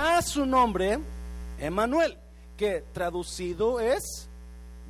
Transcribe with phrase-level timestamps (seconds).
[0.00, 0.98] a su nombre
[1.58, 2.16] Emanuel,
[2.56, 4.30] que traducido es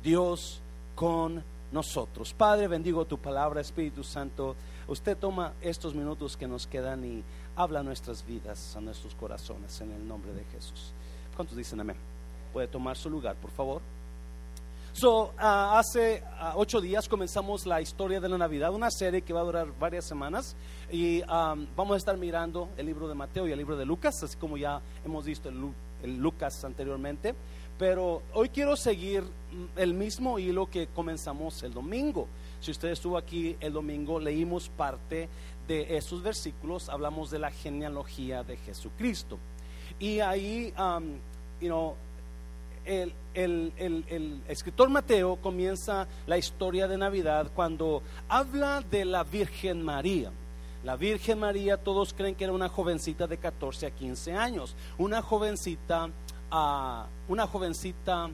[0.01, 0.61] Dios
[0.95, 2.33] con nosotros.
[2.33, 4.55] Padre, bendigo tu palabra, Espíritu Santo.
[4.87, 7.23] Usted toma estos minutos que nos quedan y
[7.57, 10.93] habla nuestras vidas, a nuestros corazones, en el nombre de Jesús.
[11.35, 11.97] ¿Cuántos dicen amén?
[12.53, 13.81] Puede tomar su lugar, por favor.
[14.93, 19.31] So, ah, hace ah, ocho días comenzamos la historia de la Navidad, una serie que
[19.31, 20.57] va a durar varias semanas
[20.91, 24.35] y vamos a estar mirando el libro de Mateo y el libro de Lucas, así
[24.35, 27.33] como ya hemos visto el, Lucas anteriormente.
[27.79, 32.27] Pero hoy quiero seguir mm, el mismo hilo que comenzamos el domingo.
[32.59, 35.29] Si usted estuvo aquí el domingo, leímos parte
[35.69, 39.39] de esos versículos, hablamos de la genealogía de Jesucristo.
[39.99, 40.73] Y ahí,
[41.61, 41.95] you know,
[42.85, 50.31] el, el, escritor Mateo comienza la historia de Navidad cuando habla de la Virgen María.
[50.83, 55.21] La Virgen María, todos creen que era una jovencita de 14 a 15 años, una
[55.21, 56.07] jovencita,
[56.51, 58.29] uh, una jovencita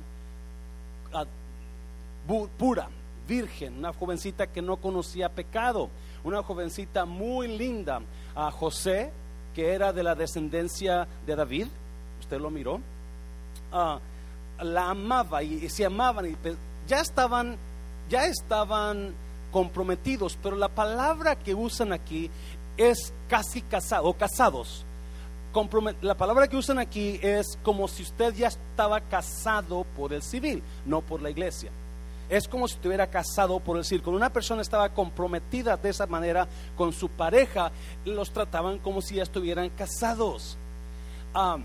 [1.14, 2.88] uh, pura,
[3.28, 5.90] virgen, una jovencita que no conocía pecado,
[6.24, 8.02] una jovencita muy linda.
[8.34, 9.12] A José,
[9.54, 11.68] que era de la descendencia de David,
[12.20, 12.76] usted lo miró.
[13.74, 14.00] Uh,
[14.62, 16.36] la amaba y, se amaban y
[16.88, 17.58] ya estaban,
[18.10, 19.14] ya estaban
[19.52, 22.30] comprometidos, pero la palabra que usan aquí
[22.78, 24.86] es casi casado o casados.
[26.02, 30.62] La palabra que usan aquí es como si usted ya estaba casado por el civil,
[30.86, 31.72] no por la iglesia.
[32.30, 33.86] Es como si estuviera casado por el.
[34.04, 37.72] Cuando una persona estaba comprometida de esa manera con su pareja,
[38.06, 40.58] los trataban como si ya estuvieran casados.
[41.34, 41.58] Ah,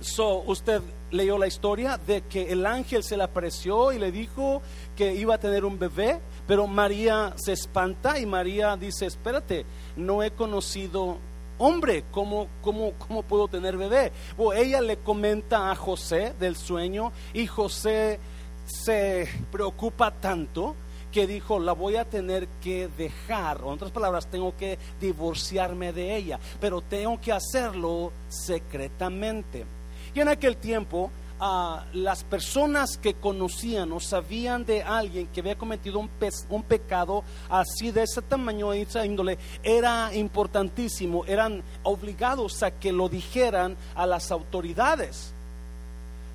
[0.00, 0.82] So, usted
[1.14, 4.62] leyó la historia de que el ángel se le apareció y le dijo
[4.96, 9.64] que iba a tener un bebé, pero María se espanta y María dice, espérate,
[9.96, 11.18] no he conocido
[11.56, 14.10] hombre, ¿cómo, cómo, cómo puedo tener bebé?
[14.56, 18.18] ella le comenta a José del sueño y José
[18.66, 20.74] se preocupa tanto
[21.12, 25.92] que dijo, la voy a tener que dejar, o en otras palabras, tengo que divorciarme
[25.92, 29.64] de ella, pero tengo que hacerlo secretamente.
[30.14, 31.10] Y en aquel tiempo,
[31.40, 37.90] ah, las personas que conocían o sabían de alguien que había cometido un, pecado así
[37.90, 44.06] de ese tamaño y esa índole, era importantísimo, eran obligados a que lo dijeran a
[44.06, 45.32] las autoridades,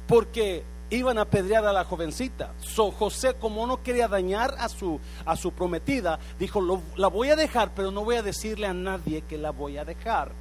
[0.08, 2.52] porque iban a apedrear a la jovencita.
[2.60, 7.38] So, José, como no quería dañar a su, a su prometida, dijo, la voy a
[7.38, 10.34] dejar, pero no voy a decirle a nadie que la voy a dejar.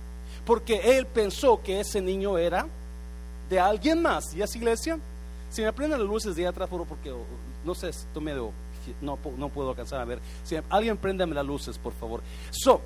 [0.45, 2.67] Porque él pensó que ese niño era
[3.49, 4.35] de alguien más.
[4.35, 4.99] ¿Y es iglesia?
[5.51, 7.13] Si me prenden las luces de atrás, porque
[7.65, 8.53] no sé, esto medio,
[9.01, 10.21] no, no puedo alcanzar a ver.
[10.45, 12.23] Si alguien préndame las luces, por favor.
[12.51, 12.81] So,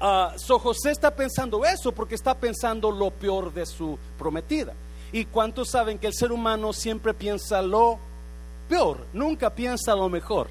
[0.00, 4.72] uh, so José está pensando eso porque está pensando lo peor de su prometida.
[5.12, 7.98] ¿Y cuántos saben que el ser humano siempre piensa lo
[8.68, 9.06] peor?
[9.12, 10.48] Nunca piensa lo mejor.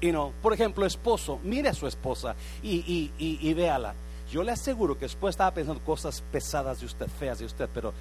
[0.00, 3.94] Y no, por ejemplo, esposo, mire a su esposa y, y, y, y véala.
[4.34, 7.94] Yo le aseguro que después estaba pensando cosas pesadas de usted, feas de usted, pero,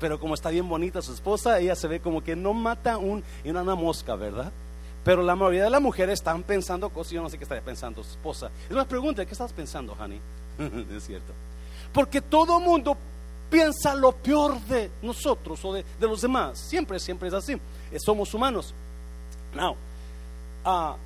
[0.00, 3.22] pero como está bien bonita su esposa, ella se ve como que no mata un,
[3.44, 4.50] una mosca, ¿verdad?
[5.04, 8.02] Pero la mayoría de las mujeres están pensando cosas, yo no sé qué estaría pensando
[8.02, 8.50] su esposa.
[8.64, 10.20] Es una pregunta, ¿qué estás pensando, honey?
[10.96, 11.32] es cierto.
[11.92, 12.96] Porque todo mundo
[13.48, 16.58] piensa lo peor de nosotros o de, los demás.
[16.58, 17.52] Siempre, siempre es así.
[17.52, 18.74] Eh, somos humanos.
[19.54, 19.76] Now,
[20.66, 20.96] uh,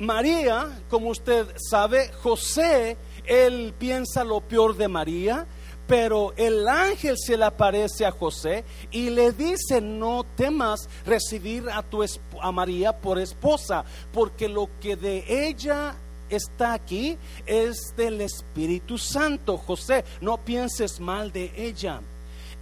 [0.00, 5.46] María, como usted sabe, José él piensa lo peor de María,
[5.86, 11.82] pero el ángel se le aparece a José y le dice, no temas recibir a,
[11.82, 12.04] tu,
[12.40, 15.96] a María por esposa, porque lo que de ella
[16.28, 19.58] está aquí es del Espíritu Santo.
[19.58, 22.00] José, no pienses mal de ella.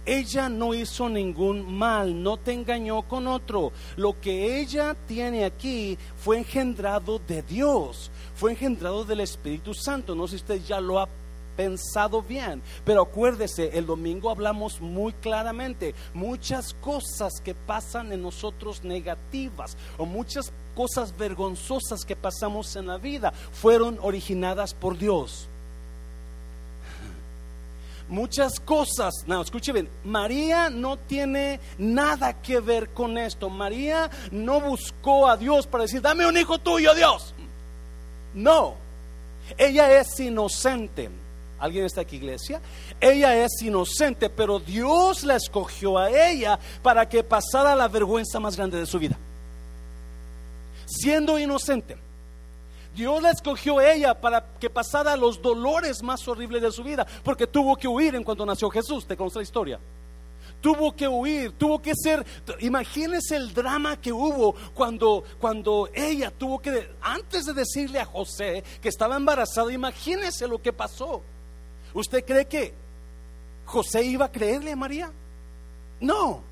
[0.05, 3.71] Ella no hizo ningún mal, no te engañó con otro.
[3.95, 8.09] Lo que ella tiene aquí fue engendrado de Dios
[8.39, 10.15] fue engendrado del Espíritu Santo.
[10.15, 11.09] No sé si usted ya lo ha
[11.57, 18.85] pensado bien, pero acuérdese, el domingo hablamos muy claramente, muchas cosas que pasan en nosotros
[18.85, 25.48] negativas o muchas cosas vergonzosas que pasamos en la vida fueron originadas por Dios.
[28.09, 33.49] Muchas cosas, no, escuche bien, María no tiene nada que ver con esto.
[33.49, 37.35] María no buscó a Dios para decir, dame un hijo tuyo, Dios.
[38.33, 38.73] No,
[39.57, 41.09] ella es inocente.
[41.59, 42.61] ¿Alguien está aquí, iglesia?
[42.99, 48.55] Ella es inocente, pero Dios la escogió a ella para que pasara la vergüenza más
[48.55, 49.17] grande de su vida.
[50.85, 51.95] Siendo inocente,
[52.99, 57.47] Dios la escogió ella para que pasara los dolores más horribles de su vida, porque
[57.47, 59.07] tuvo que huir en cuanto nació Jesús.
[59.07, 59.79] ¿Te conoce la historia?
[60.59, 62.25] Tuvo que huir, tuvo que ser.
[62.59, 68.65] Imagínense el drama que hubo cuando, cuando ella tuvo que, antes de decirle a José
[68.81, 71.21] que estaba embarazada, imagínense lo que pasó.
[71.93, 72.73] ¿Usted cree que
[73.65, 75.09] José iba a creerle a María?
[76.01, 76.48] No.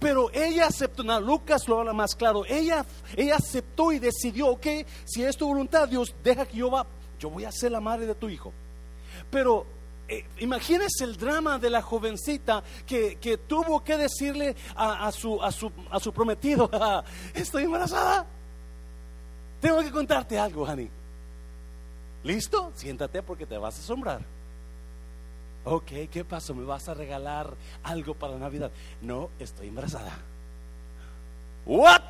[0.00, 4.66] Pero ella aceptó, Lucas lo habla más claro, ella, ella aceptó y decidió, ok,
[5.04, 6.86] si es tu voluntad, Dios, deja que yo va,
[7.18, 8.50] yo voy a ser la madre de tu hijo.
[9.30, 9.66] Pero
[10.08, 16.00] eh, el drama de la jovencita que, tuvo que decirle a, su, a, su, a
[16.00, 16.70] su prometido,
[17.34, 18.26] estoy embarazada.
[19.60, 20.88] Tengo que contarte algo, Hani.
[22.24, 22.72] ¿Listo?
[22.74, 24.39] Siéntate porque te vas a asombrar.
[25.64, 26.54] Ok, ¿qué pasó?
[26.54, 28.70] ¿Me vas a regalar algo para Navidad?
[29.02, 30.12] No, estoy embarazada.
[31.66, 32.02] ¿What?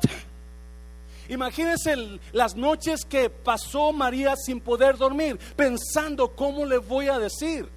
[1.27, 7.67] Imagínense las noches que pasó María sin poder dormir, pensando cómo le voy a decir.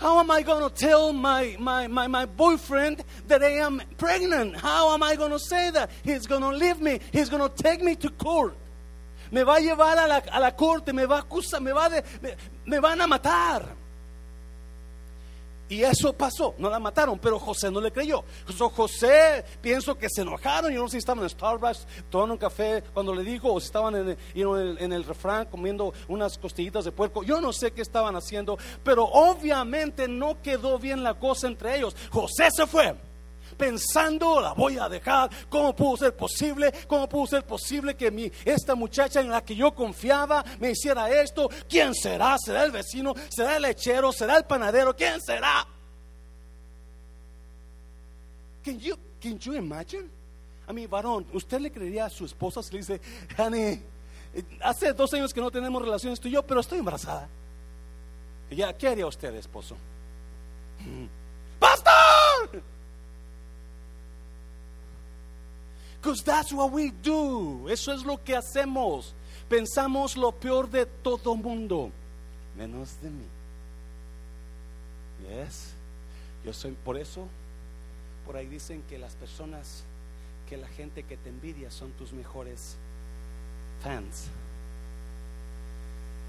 [0.00, 4.54] How am I going to tell my, my, my, my boyfriend that I am pregnant?
[4.54, 5.90] How am I going to say that?
[6.04, 7.00] He's going leave me.
[7.12, 8.54] He's going take me to court.
[9.32, 11.88] Me va a llevar a la, a la corte, me va a acusar, me, va
[11.88, 12.02] de,
[12.64, 13.87] me van a matar.
[15.68, 18.24] Y eso pasó, no la mataron, pero José no le creyó.
[18.58, 22.82] José, pienso que se enojaron, yo no sé si estaban en Starbucks tomando un café
[22.94, 26.92] cuando le dijo, o si estaban en el, en el refrán comiendo unas costillitas de
[26.92, 31.76] puerco, yo no sé qué estaban haciendo, pero obviamente no quedó bien la cosa entre
[31.76, 31.94] ellos.
[32.10, 32.94] José se fue
[33.58, 35.28] pensando, la voy a dejar.
[35.50, 36.72] ¿Cómo pudo ser posible?
[36.86, 41.50] ¿Cómo pudo ser posible que esta muchacha en la que yo confiaba me hiciera esto?
[41.68, 42.38] ¿Quién será?
[42.38, 43.14] ¿Será el vecino?
[43.28, 44.12] ¿Será el lechero?
[44.12, 44.94] ¿Será el panadero?
[44.96, 45.66] ¿Quién será?
[48.64, 50.08] Can you, can you imagine?
[50.66, 53.00] A mi varón, ¿usted le creería a su esposa si le dice,
[53.38, 53.82] honey,
[54.60, 57.28] hace dos años que no tenemos relaciones tú y yo, pero estoy embarazada?
[58.50, 59.76] ya, ¿qué haría usted, esposo?
[61.58, 62.62] ¡Pastor!
[66.08, 67.68] Because that's what we do.
[67.68, 69.12] Eso es lo que hacemos.
[69.46, 71.90] Pensamos lo peor de todo mundo,
[72.56, 73.26] menos de mí.
[75.28, 75.74] Yes.
[76.46, 77.28] Yo soy por eso.
[78.24, 79.84] Por ahí dicen que las personas,
[80.48, 82.76] que la gente que te envidia son tus mejores
[83.82, 84.28] fans.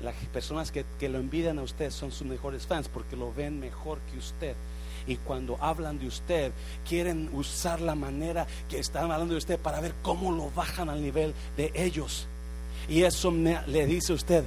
[0.02, 3.62] Las personas que, que lo envidian a usted son sus mejores fans porque lo ven
[3.62, 4.58] mejor que usted
[5.10, 6.52] y cuando hablan de usted
[6.88, 11.02] quieren usar la manera que están hablando de usted para ver cómo lo bajan al
[11.02, 12.28] nivel de ellos.
[12.88, 14.44] Y eso le dice usted,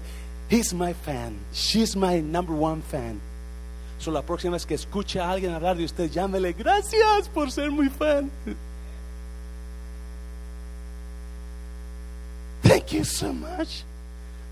[0.49, 3.21] he's my fan, she's my number one fan.
[3.99, 7.71] So la próxima vez que escuche a alguien hablar de usted, llámele, gracias por ser
[7.71, 8.31] muy fan.
[12.63, 13.85] Thank you so much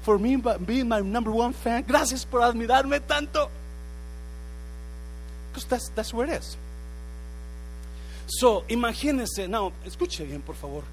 [0.03, 0.37] for me
[0.67, 1.85] being my number one fan.
[1.87, 3.49] Gracias por admirarme tanto.
[5.51, 6.57] Because that's, that's where it is.
[8.27, 10.85] So, imagínense, no, escuche bien, por favor.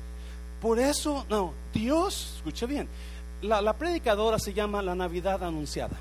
[0.62, 2.88] Por eso, no, Dios, escuche bien,
[3.42, 5.98] la, la predicadora se llama la Navidad Anunciada.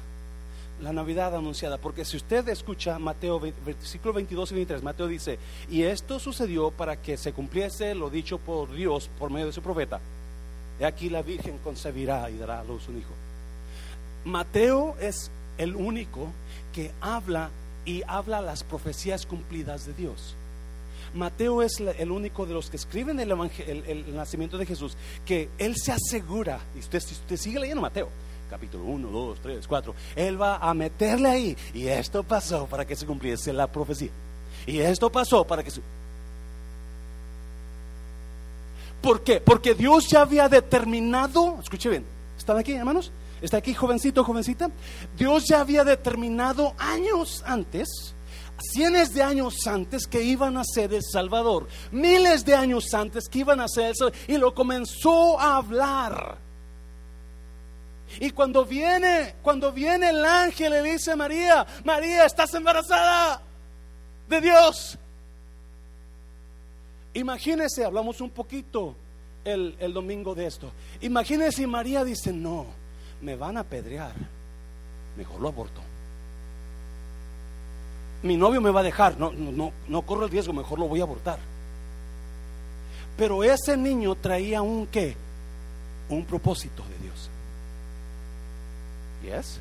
[0.80, 5.38] La Navidad Anunciada, porque si usted escucha Mateo, versículo 22 y 23, Mateo dice,
[5.70, 9.62] y esto sucedió para que se cumpliese lo dicho por Dios por medio de su
[9.62, 10.00] profeta.
[10.80, 13.12] Y aquí la Virgen concebirá y dará a luz un hijo.
[14.24, 16.28] Mateo es el único
[16.72, 17.50] que habla
[17.86, 20.34] y habla las profecías cumplidas de Dios.
[21.14, 25.74] Mateo es el único de los que escriben el, el, nacimiento de Jesús que él
[25.76, 28.10] se asegura, y usted, usted sigue leyendo Mateo,
[28.50, 32.96] capítulo 1, 2, 3, 4, él va a meterle ahí, y esto pasó para que
[32.96, 34.10] se cumpliese la profecía.
[34.66, 35.80] Y esto pasó para que se...
[39.00, 39.40] ¿Por qué?
[39.40, 42.04] Porque Dios ya había determinado, escuche bien,
[42.36, 43.12] ¿están aquí hermanos?
[43.46, 44.72] ¿Está aquí jovencito, jovencita?
[45.16, 47.86] Dios ya había determinado años antes,
[48.58, 53.38] cientos de años antes que iban a ser el Salvador, miles de años antes que
[53.38, 56.38] iban a ser el Salvador, y lo comenzó a hablar.
[58.18, 63.40] Y cuando viene, cuando viene el ángel le dice a María, María, estás embarazada
[64.28, 64.98] de Dios.
[67.14, 68.96] Imagínese, hablamos un poquito
[69.44, 70.72] el, el domingo de esto.
[71.00, 72.85] Imagínese María dice, no
[73.22, 74.12] me van a apedrear,
[75.16, 75.80] mejor lo aborto.
[78.22, 81.00] Mi novio me va a dejar, no, no, no corro el riesgo, mejor lo voy
[81.00, 81.38] a abortar.
[83.16, 85.16] Pero ese niño traía un qué?
[86.08, 87.30] Un propósito de Dios.
[89.22, 89.58] ¿Yes?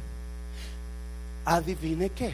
[1.46, 2.34] Adivine qué.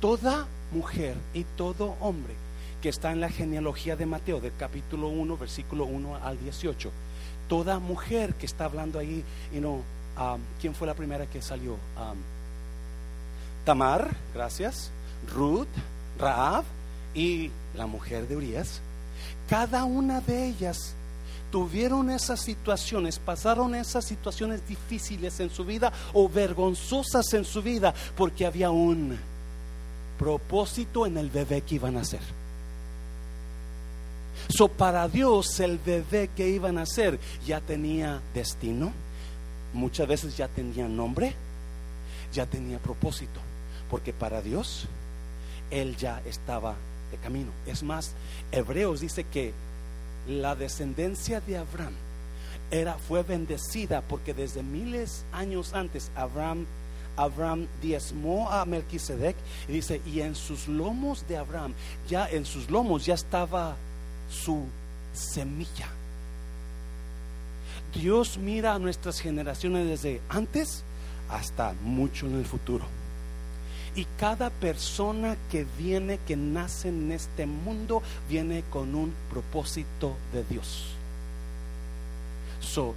[0.00, 2.34] Toda mujer y todo hombre
[2.82, 6.90] que está en la genealogía de Mateo, del capítulo 1, versículo 1 al 18,
[7.48, 9.24] toda mujer que está hablando ahí,
[9.54, 9.78] y no,
[10.60, 11.76] ¿quién fue la primera que salió?
[13.64, 14.90] Tamar, gracias,
[15.34, 15.68] Ruth,
[16.18, 16.64] Raab
[17.14, 18.80] y la mujer de Urias.
[19.48, 20.94] Cada una de ellas
[21.50, 27.94] tuvieron esas situaciones, pasaron esas situaciones difíciles en su vida o vergonzosas en su vida,
[28.16, 29.16] porque había un
[30.18, 32.20] propósito en el bebé que iban a hacer.
[34.48, 38.92] So, para Dios el bebé que iban a hacer ya tenía destino,
[39.74, 41.34] muchas veces ya tenía nombre,
[42.32, 43.40] ya tenía propósito,
[43.90, 44.86] porque para Dios
[45.70, 46.74] él ya estaba
[47.10, 47.50] de camino.
[47.66, 48.12] Es más,
[48.52, 49.52] Hebreos dice que
[50.26, 51.94] la descendencia de Abraham
[52.70, 56.64] era fue bendecida porque desde miles años antes Abraham
[57.16, 59.36] Abraham diezmó a Melquisedec
[59.68, 61.72] y dice, y en sus lomos de Abraham,
[62.08, 63.76] ya en sus lomos ya estaba
[64.28, 64.64] su
[65.12, 65.88] semilla.
[67.94, 70.84] Dios mira a nuestras generaciones desde antes
[71.28, 72.84] hasta mucho en el futuro.
[73.96, 80.42] Y cada persona que viene, que nace en este mundo, viene con un propósito de
[80.44, 80.86] Dios.
[82.60, 82.94] So,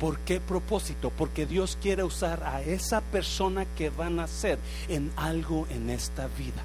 [0.00, 1.10] ¿Por qué propósito?
[1.10, 6.26] Porque Dios quiere usar a esa persona que va a nacer en algo en esta
[6.26, 6.62] vida.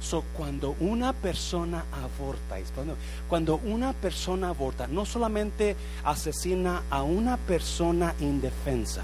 [0.00, 2.56] So, cuando una persona aborta,
[3.28, 9.02] cuando una persona aborta, no solamente asesina a una persona indefensa,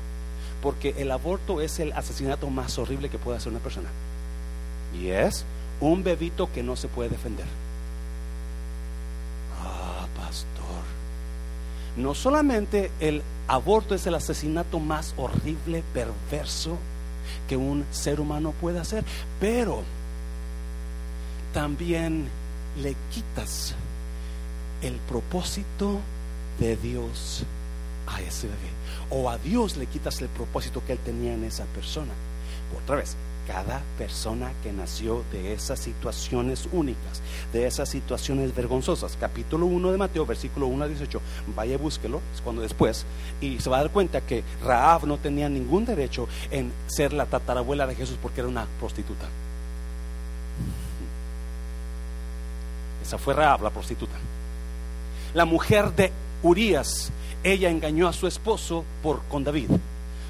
[0.62, 3.88] porque el aborto es el asesinato más horrible que puede hacer una persona.
[4.98, 5.44] Y es
[5.80, 7.46] un bebito que no se puede defender.
[9.60, 10.84] Ah, pastor.
[11.96, 16.78] No solamente el aborto es el asesinato más horrible, perverso
[17.48, 19.04] que un ser humano puede hacer,
[19.40, 19.82] pero
[21.54, 22.26] también
[22.82, 23.74] le quitas
[24.82, 26.00] el propósito
[26.58, 27.44] de Dios
[28.08, 28.58] a ese bebé.
[29.08, 32.12] O a Dios le quitas el propósito que él tenía en esa persona.
[32.82, 39.16] Otra vez, cada persona que nació de esas situaciones únicas, de esas situaciones vergonzosas.
[39.20, 41.20] Capítulo 1 de Mateo, versículo 1 a 18.
[41.54, 43.06] Vaya, búsquelo, es cuando después.
[43.40, 47.26] Y se va a dar cuenta que Raab no tenía ningún derecho en ser la
[47.26, 49.28] tatarabuela de Jesús porque era una prostituta.
[53.04, 54.14] Esa fue Raab, la prostituta.
[55.34, 56.10] La mujer de
[56.42, 57.10] Urias,
[57.42, 59.68] ella engañó a su esposo por, con David.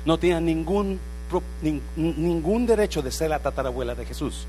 [0.04, 0.98] No tenía ningún,
[1.96, 4.46] ningún derecho de ser la tatarabuela de Jesús.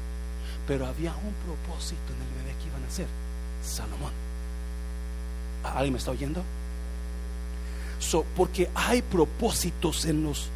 [0.68, 3.08] Pero había un propósito en el bebé que iban a ser.
[3.64, 4.12] Salomón.
[5.64, 6.42] ¿Alguien me está oyendo?
[8.36, 10.50] Porque hay propósitos en los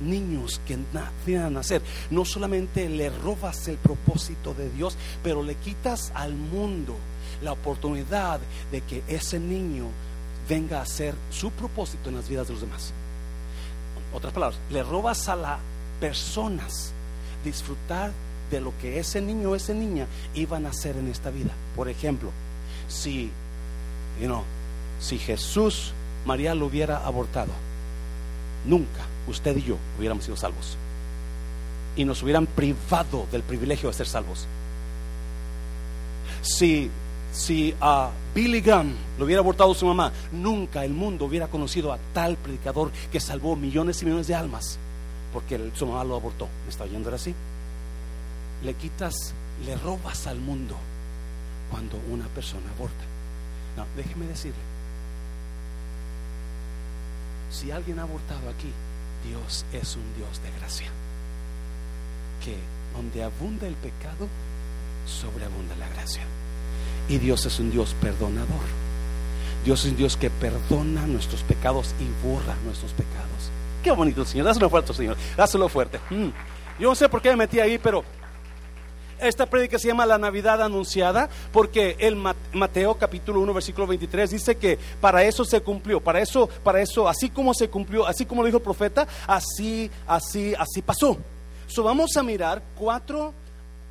[0.00, 0.78] niños que
[1.26, 1.82] vienen a nacer.
[2.10, 6.96] No solamente le robas el propósito de Dios, pero le quitas al mundo
[7.42, 9.86] la oportunidad de que ese niño
[10.48, 12.92] venga a hacer su propósito en las vidas de los demás.
[14.12, 15.58] Otras palabras, le robas a las
[16.00, 16.92] personas
[17.44, 18.12] disfrutar
[18.50, 21.50] de lo que ese niño o esa niña iban a hacer en esta vida.
[21.74, 22.30] Por ejemplo,
[22.88, 23.30] si,
[24.20, 24.42] you
[25.00, 25.92] si Jesús
[26.24, 27.52] María lo hubiera abortado,
[28.64, 30.76] nunca usted y yo hubiéramos sido salvos.
[31.96, 34.46] Y nos hubieran privado del privilegio de ser salvos.
[36.42, 36.90] Si,
[37.32, 41.98] si a Billy Graham lo hubiera abortado su mamá, nunca el mundo hubiera conocido a
[42.12, 44.78] tal predicador que salvó millones y millones de almas.
[45.32, 46.48] Porque su mamá lo abortó.
[46.64, 47.34] ¿Me está oyendo así?
[48.62, 50.76] Le quitas, le robas al mundo
[51.70, 53.04] cuando una persona aborta.
[53.76, 54.54] No, déjeme decirle,
[57.50, 58.70] si alguien ha abortado aquí,
[59.28, 60.88] Dios es un Dios de gracia.
[62.44, 62.56] Que
[62.94, 64.28] donde abunda el pecado,
[65.06, 66.22] sobreabunda la gracia.
[67.08, 68.64] Y Dios es un Dios perdonador.
[69.64, 73.50] Dios es un Dios que perdona nuestros pecados y borra nuestros pecados.
[73.82, 74.46] Qué bonito, Señor.
[74.46, 75.16] Dáselo fuerte, Señor.
[75.36, 76.00] Dáselo fuerte.
[76.10, 76.28] Mm.
[76.78, 78.04] Yo no sé por qué me metí ahí, pero
[79.28, 82.16] esta prédica se llama La Navidad Anunciada, porque el
[82.52, 87.08] Mateo capítulo 1 versículo 23 dice que para eso se cumplió, para eso, para eso,
[87.08, 91.16] así como se cumplió, así como lo dijo el profeta, así, así, así pasó.
[91.66, 93.32] So, vamos a mirar cuatro,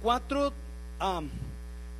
[0.02, 0.54] cuatro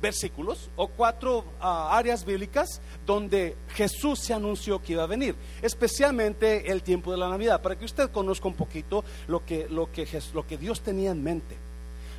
[0.00, 6.70] versículos o cuatro ah, áreas bíblicas donde Jesús se anunció que iba a venir, especialmente
[6.70, 10.06] el tiempo de la Navidad, para que usted conozca un poquito lo que, lo que,
[10.32, 11.56] lo que Dios tenía en mente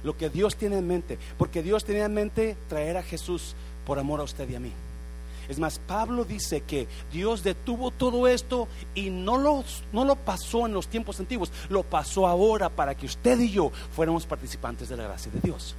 [0.05, 3.97] lo que Dios tiene en mente, porque Dios tenía en mente traer a Jesús por
[3.97, 4.71] amor a usted y a mí.
[5.49, 10.67] Es más, Pablo dice que Dios detuvo todo esto y no lo, no lo pasó
[10.67, 14.97] en los tiempos antiguos, lo pasó ahora para que usted y yo fuéramos participantes de
[14.97, 15.75] la gracia de Dios.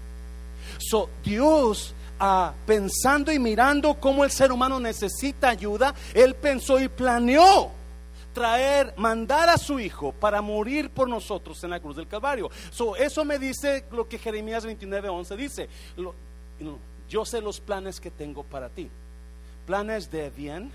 [0.78, 6.88] So, Dios, ah, pensando y mirando cómo el ser humano necesita ayuda, Él pensó y
[6.88, 7.75] planeó
[8.36, 12.50] traer, mandar a su hijo para morir por nosotros en la cruz del Calvario.
[12.70, 15.68] So, eso me dice lo que Jeremías 29, 11 dice.
[17.08, 18.90] yo sé los planes que tengo para ti.
[19.64, 20.70] Planes de bien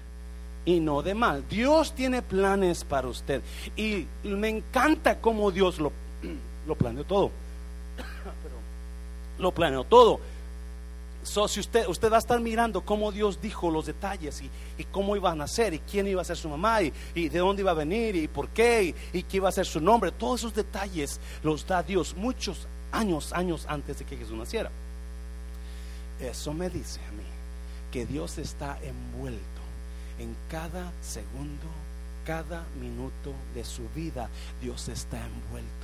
[0.66, 1.48] y no de mal.
[1.48, 3.44] Dios tiene planes para usted.
[3.78, 5.92] Y me encanta cómo Dios lo,
[6.66, 7.30] lo planeó todo.
[9.38, 10.20] lo planeó todo.
[11.24, 14.84] So, si usted, usted va a estar mirando cómo Dios dijo los detalles y, y
[14.86, 17.62] cómo iba a nacer y quién iba a ser su mamá y, y de dónde
[17.62, 20.42] iba a venir y por qué y, y qué iba a ser su nombre, todos
[20.42, 24.72] esos detalles los da Dios muchos años, años antes de que Jesús naciera.
[26.20, 27.24] Eso me dice a mí
[27.92, 29.62] que Dios está envuelto
[30.20, 31.68] en cada segundo,
[32.26, 34.30] cada minuto de su vida.
[34.62, 35.81] Dios está envuelto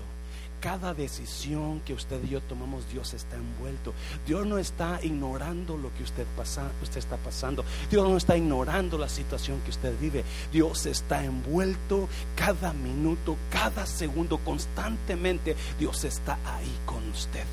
[0.59, 3.93] cada decisión que usted y yo tomamos, Dios está envuelto.
[4.25, 7.63] Dios no está ignorando lo que usted, pasa, usted está pasando.
[7.89, 10.23] Dios no está ignorando la situación que usted vive.
[10.51, 15.55] Dios está envuelto cada minuto, cada segundo, constantemente.
[15.79, 17.45] Dios está ahí con usted.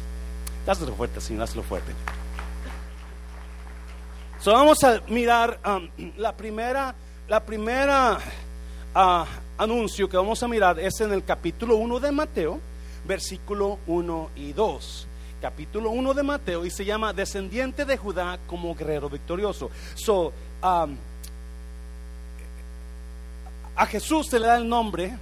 [0.66, 1.92] Dáselo fuerte, Señor, hazlo fuerte.
[4.40, 6.94] So, vamos a mirar um, la primera,
[7.28, 8.18] la primera
[8.94, 9.24] uh,
[9.56, 12.60] anuncio que vamos a mirar es en el capítulo 1 de Mateo
[13.06, 15.06] versículo 1 y 2.
[15.40, 19.70] Capítulo 1 de Mateo y se llama Descendiente de Judá como guerrero victorioso.
[19.94, 20.32] So,
[20.62, 20.96] um,
[23.76, 25.16] a Jesús se le da el nombre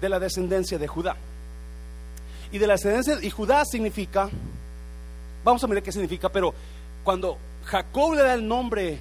[0.00, 1.16] de la descendencia de Judá.
[2.52, 4.30] Y de la descendencia, y Judá significa,
[5.44, 6.54] vamos a mirar qué significa, pero
[7.04, 8.98] cuando Jacob le da el nombre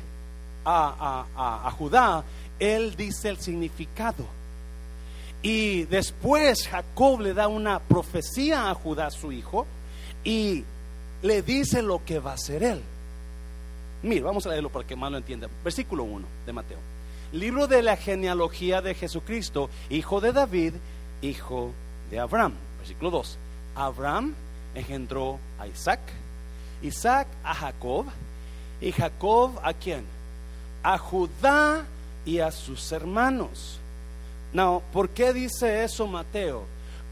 [0.65, 1.25] a,
[1.65, 2.23] a Judá,
[2.59, 4.38] él dice el significado.
[5.41, 9.65] Y después Jacob le da una profecía a Judá, su hijo,
[10.23, 10.65] y
[11.21, 12.81] le dice lo que va a hacer él.
[14.03, 15.47] Mira, vamos a leerlo para que más lo entienda.
[15.63, 16.77] Versículo 1 de Mateo.
[17.31, 20.73] Libro de la genealogía de Jesucristo, hijo de David,
[21.21, 21.71] hijo
[22.09, 22.53] de Abraham.
[22.79, 23.37] Versículo 2.
[23.75, 24.33] Abraham
[24.75, 25.99] engendró a Isaac,
[26.81, 28.07] Isaac a Jacob,
[28.81, 30.05] y Jacob a quién?
[30.83, 31.85] A Judá
[32.25, 33.79] y a sus hermanos.
[34.53, 36.63] No, ¿por qué dice eso Mateo?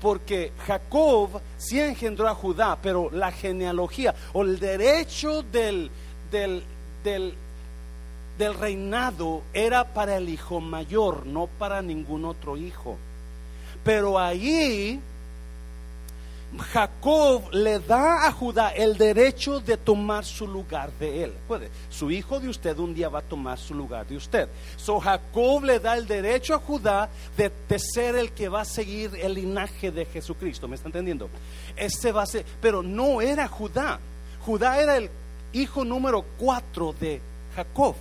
[0.01, 5.89] Porque Jacob sí engendró a Judá, pero la genealogía o el derecho del,
[6.31, 6.63] del,
[7.03, 7.33] del,
[8.37, 12.97] del reinado era para el hijo mayor, no para ningún otro hijo.
[13.83, 14.99] Pero ahí
[16.55, 21.33] Jacob le da a Judá el derecho de tomar su lugar de él.
[21.47, 24.47] Puede, su hijo de usted un día va a tomar su lugar de usted.
[24.77, 29.11] So Jacob le da el derecho a Judá de, ser el que va a seguir
[29.15, 30.67] el linaje de Jesucristo.
[30.67, 31.29] ¿Me está entendiendo?
[31.75, 33.99] Ese va a ser, pero no era Judá.
[34.45, 35.09] Judá era el
[35.51, 37.21] hijo número cuatro de
[37.55, 37.95] Jacob.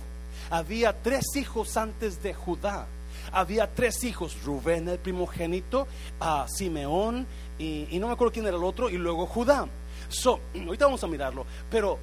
[0.49, 2.87] Había tres hijos antes de Judá.
[3.31, 5.87] Había tres hijos, Rubén el primogénito,
[6.19, 7.27] a Simeón
[7.59, 9.67] y, no me acuerdo quién era el otro, y luego Judá.
[10.09, 11.97] So, ahorita vamos a mirarlo, pero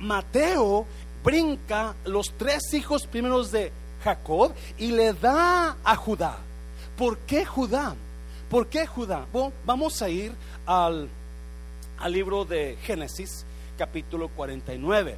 [0.00, 0.86] Mateo
[1.22, 3.72] brinca los tres hijos primeros de
[4.02, 6.38] Jacob y le da a Judá.
[6.96, 7.96] ¿Por qué Judá?
[8.50, 9.26] ¿Por qué Judá?
[9.32, 10.32] Bueno, vamos a ir
[10.66, 11.08] al,
[11.98, 13.44] al libro de Génesis,
[13.78, 15.16] capítulo 49,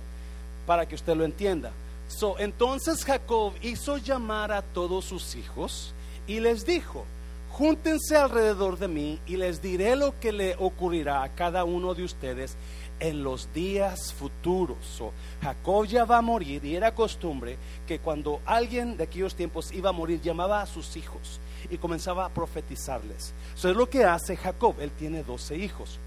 [0.66, 1.72] para que usted lo entienda.
[2.08, 5.92] So, entonces Jacob hizo llamar a todos sus hijos
[6.26, 7.04] y les dijo,
[7.50, 12.04] júntense alrededor de mí y les diré lo que le ocurrirá a cada uno de
[12.04, 12.56] ustedes
[13.00, 15.02] en los días futuros.
[15.42, 19.90] Jacob ya va a morir y era costumbre que cuando alguien de aquellos tiempos iba
[19.90, 21.40] a morir llamaba a sus hijos
[21.70, 23.32] y comenzaba a profetizarles.
[23.54, 24.76] Eso es lo que hace Jacob.
[24.80, 25.98] Él tiene 12 hijos.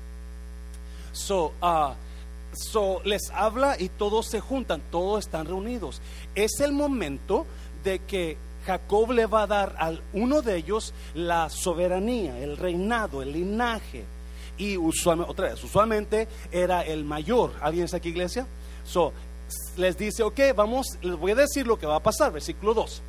[1.11, 1.93] So, uh,
[2.53, 6.01] so, les habla y todos se juntan, todos están reunidos.
[6.35, 7.45] Es el momento
[7.83, 13.21] de que Jacob le va a dar a uno de ellos la soberanía, el reinado,
[13.21, 14.03] el linaje.
[14.57, 17.53] Y usualmente, otra vez, usualmente era el mayor.
[17.61, 18.45] ¿Alguien está aquí, iglesia?
[18.85, 19.13] So,
[19.77, 23.01] les dice, ok, vamos, les voy a decir lo que va a pasar, versículo 2.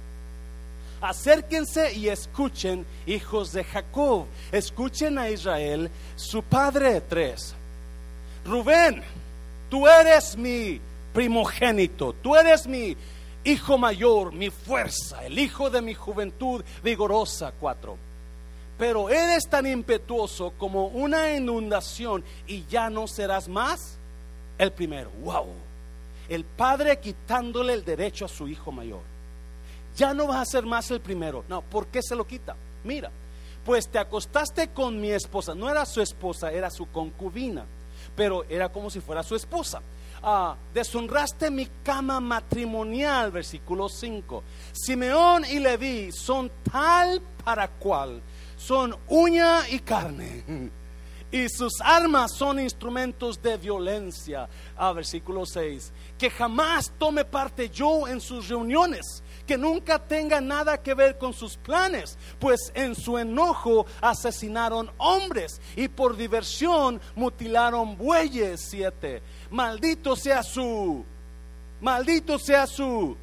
[1.00, 7.54] Acérquense y escuchen, hijos de Jacob, escuchen a Israel, su padre tres.
[8.44, 9.02] Rubén,
[9.70, 10.80] tú eres mi
[11.14, 12.96] primogénito, tú eres mi
[13.44, 17.52] hijo mayor, mi fuerza, el hijo de mi juventud vigorosa.
[17.58, 17.96] Cuatro.
[18.76, 23.98] Pero eres tan impetuoso como una inundación y ya no serás más
[24.58, 25.10] el primero.
[25.22, 25.46] Wow.
[26.28, 29.00] El padre quitándole el derecho a su hijo mayor.
[29.96, 31.44] Ya no vas a ser más el primero.
[31.48, 32.56] No, ¿por qué se lo quita?
[32.84, 33.10] Mira,
[33.64, 35.54] pues te acostaste con mi esposa.
[35.54, 37.66] No era su esposa, era su concubina.
[38.16, 39.82] Pero era como si fuera su esposa.
[40.22, 44.42] Ah, deshonraste mi cama matrimonial, versículo 5.
[44.72, 48.20] Simeón y Leví son tal para cual,
[48.56, 50.70] son uña y carne.
[51.32, 54.48] Y sus armas son instrumentos de violencia.
[54.76, 55.92] Ah, versículo 6.
[56.18, 61.32] Que jamás tome parte yo en sus reuniones que nunca tenga nada que ver con
[61.32, 68.60] sus planes, pues en su enojo asesinaron hombres y por diversión mutilaron bueyes.
[68.70, 69.20] Siete.
[69.50, 71.04] Maldito sea su,
[71.80, 73.16] maldito sea su,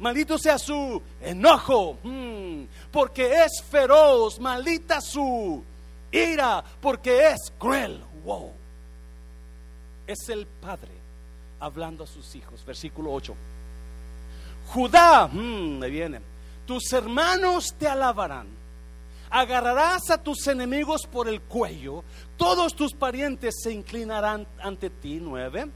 [0.00, 5.62] maldito sea su enojo, mm, porque es feroz, maldita su
[6.10, 8.02] ira, porque es cruel.
[8.24, 8.52] Wow.
[10.06, 10.92] Es el Padre
[11.60, 12.64] hablando a sus hijos.
[12.64, 13.36] Versículo 8.
[14.68, 16.20] Judá, mmm, me viene,
[16.66, 18.48] tus hermanos te alabarán.
[19.30, 22.04] Agarrarás a tus enemigos por el cuello,
[22.36, 25.18] todos tus parientes se inclinarán ante ti.
[25.20, 25.68] Nueve.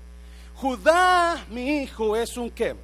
[0.54, 2.76] Judá, mi hijo, es un qué?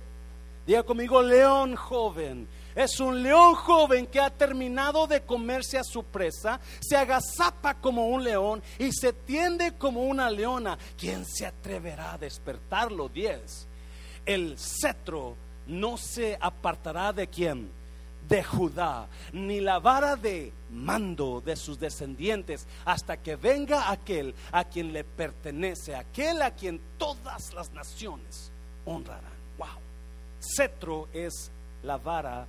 [0.66, 2.48] Diga conmigo, león joven.
[2.74, 8.06] Es un león joven que ha terminado de comerse a su presa, se agazapa como
[8.06, 10.78] un león y se tiende como una leona.
[10.96, 13.08] ¿Quién se atreverá a despertarlo?
[13.08, 13.66] Diez.
[14.24, 15.36] El cetro
[15.68, 17.70] no se apartará de quién?
[18.28, 24.64] De Judá, ni la vara de mando de sus descendientes, hasta que venga aquel a
[24.64, 28.50] quien le pertenece, aquel a quien todas las naciones
[28.84, 29.38] honrarán.
[29.56, 29.68] Wow.
[30.40, 31.50] Cetro es
[31.82, 32.46] la vara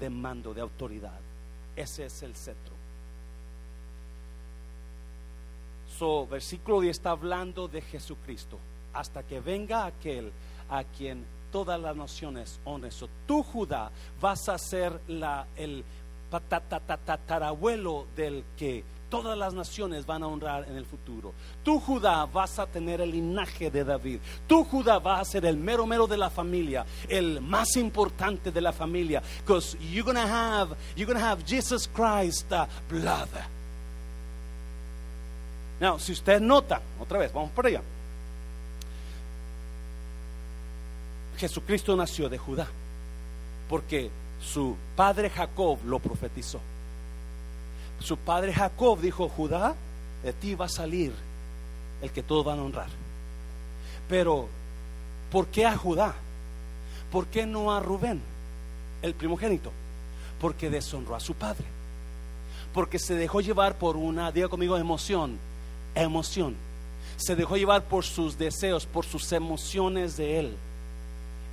[0.00, 1.20] de mando, de autoridad.
[1.76, 2.74] Ese es el cetro.
[5.98, 8.58] So, versículo 10 está hablando de Jesucristo.
[8.92, 10.32] Hasta que venga aquel
[10.70, 12.92] a quien todas las naciones honren.
[12.92, 15.84] So, tú, Judá, vas a ser la, el
[16.30, 21.32] tatarabuelo del que todas las naciones van a honrar en el futuro.
[21.64, 24.20] Tú, Judá, vas a tener el linaje de David.
[24.46, 28.60] Tú, Judá, vas a ser el mero mero de la familia, el más importante de
[28.60, 29.22] la familia.
[29.40, 33.28] Because you're gonna have, you're gonna have Jesus Christ uh, blood.
[35.80, 37.82] Now, si usted nota, otra vez, vamos por allá.
[41.38, 42.66] Jesucristo nació de Judá,
[43.68, 46.60] porque su padre Jacob lo profetizó.
[48.00, 49.74] Su padre Jacob dijo, Judá,
[50.22, 51.12] de ti va a salir
[52.02, 52.88] el que todos van a honrar.
[54.08, 54.48] Pero,
[55.30, 56.14] ¿por qué a Judá?
[57.12, 58.20] ¿Por qué no a Rubén,
[59.02, 59.70] el primogénito?
[60.40, 61.64] Porque deshonró a su padre.
[62.74, 65.38] Porque se dejó llevar por una, diga conmigo, emoción,
[65.94, 66.56] emoción.
[67.16, 70.56] Se dejó llevar por sus deseos, por sus emociones de él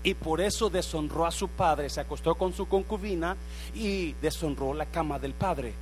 [0.06, 3.36] y por eso deshonró a su padre, se acostó con su concubina
[3.74, 5.74] y deshonró la cama del padre.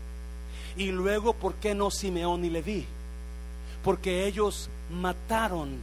[0.77, 2.85] Y luego, ¿por qué no Simeón y Leví?
[3.83, 5.75] Porque ellos mataron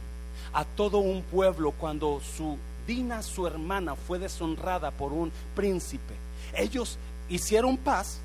[0.53, 6.15] a todo un pueblo cuando su Dina, su hermana, fue deshonrada por un príncipe.
[6.55, 6.97] Ellos
[7.29, 8.21] hicieron paz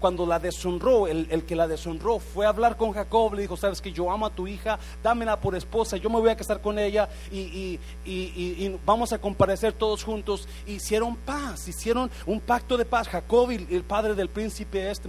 [0.00, 3.80] cuando la deshonró, el, que la deshonró fue a hablar con Jacob, le dijo, sabes
[3.80, 6.78] que yo amo a tu hija, dámela por esposa, yo me voy a casar con
[6.78, 7.78] ella y,
[8.84, 10.48] vamos a comparecer todos juntos.
[10.66, 13.08] Hicieron paz, hicieron un pacto de paz.
[13.08, 15.08] Jacob, y el padre del príncipe este,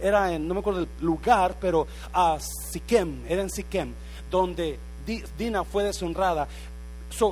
[0.00, 3.92] era en, no me acuerdo el lugar, pero a Siquem, era en Siquem,
[4.30, 4.78] donde
[5.38, 6.48] Dina fue deshonrada.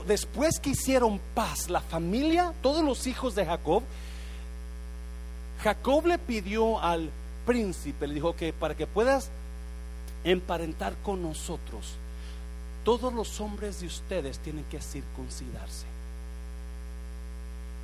[0.07, 3.83] después que hicieron paz, la familia, todos los hijos de Jacob,
[5.63, 7.11] Jacob le pidió al
[7.47, 9.31] príncipe, le dijo que para que puedas
[10.25, 11.95] emparentar con nosotros,
[12.85, 15.87] todos los hombres de ustedes tienen que circuncidarse.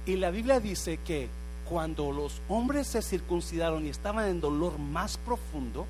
[0.07, 1.29] Y la Biblia dice que
[1.69, 5.87] cuando los hombres se circuncidaron y estaban en dolor más profundo,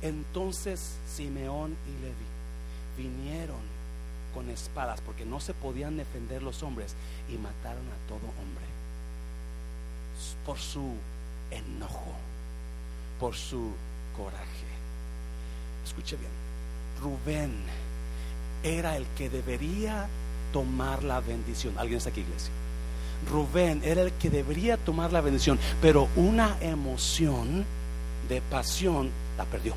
[0.00, 3.56] entonces Simeón y Levi vinieron
[4.32, 6.94] con espadas porque no se podían defender los hombres
[7.28, 8.64] y mataron a todo hombre
[10.44, 10.94] por su
[11.50, 12.14] enojo,
[13.18, 13.72] por su
[14.16, 14.44] coraje.
[15.84, 16.30] Escuche bien,
[17.02, 17.52] Rubén
[18.62, 20.08] era el que debería
[20.52, 21.74] tomar la bendición.
[21.78, 22.50] ¿Alguien está aquí, iglesia?
[23.30, 27.64] Rubén era el que debería tomar la bendición, pero una emoción
[28.28, 29.74] de pasión la perdió.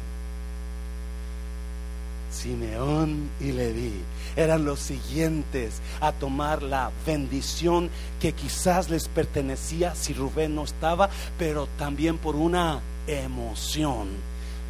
[2.31, 3.93] Simeón y Leví
[4.35, 7.89] eran los siguientes a tomar la bendición
[8.19, 14.09] que quizás les pertenecía si Rubén no estaba, pero también por una emoción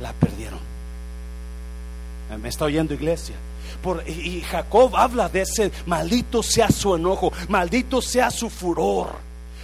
[0.02, 0.60] la perdieron.
[2.42, 3.36] ¿Me está oyendo iglesia?
[3.84, 9.16] Por, y Jacob habla de ese, maldito sea su enojo, maldito sea su furor,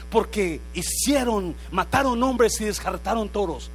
[0.10, 3.72] porque hicieron, mataron hombres y descartaron toros.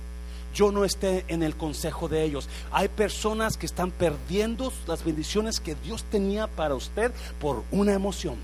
[0.54, 2.48] Yo no esté en el consejo de ellos.
[2.70, 8.36] Hay personas que están perdiendo las bendiciones que Dios tenía para usted por una emoción.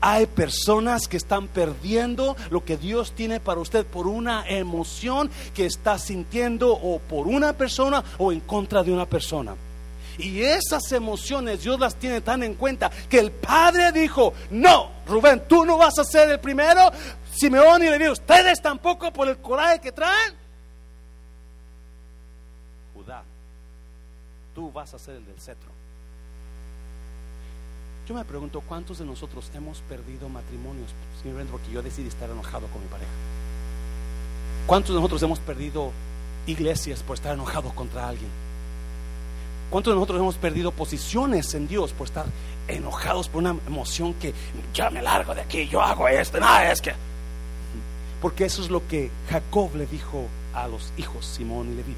[0.00, 5.64] Hay personas que están perdiendo lo que Dios tiene para usted por una emoción que
[5.64, 9.54] está sintiendo o por una persona o en contra de una persona.
[10.18, 15.42] Y esas emociones Dios las tiene tan en cuenta que el padre dijo, no, Rubén,
[15.48, 16.92] tú no vas a ser el primero.
[17.34, 20.34] Simeón y Leví, ustedes tampoco por el coraje que traen.
[22.94, 23.24] Judá,
[24.54, 25.68] tú vas a ser el del cetro.
[28.06, 32.66] Yo me pregunto, ¿cuántos de nosotros hemos perdido matrimonios simplemente porque yo decidí estar enojado
[32.68, 33.10] con mi pareja?
[34.66, 35.90] ¿Cuántos de nosotros hemos perdido
[36.46, 38.30] iglesias por estar enojados contra alguien?
[39.70, 42.26] ¿Cuántos de nosotros hemos perdido posiciones en Dios por estar
[42.68, 44.32] enojados por una emoción que
[44.72, 46.38] ya me largo de aquí, yo hago esto?
[46.38, 46.94] Nada, es que.
[48.24, 51.94] Porque eso es lo que Jacob le dijo a los hijos, Simón y Leví.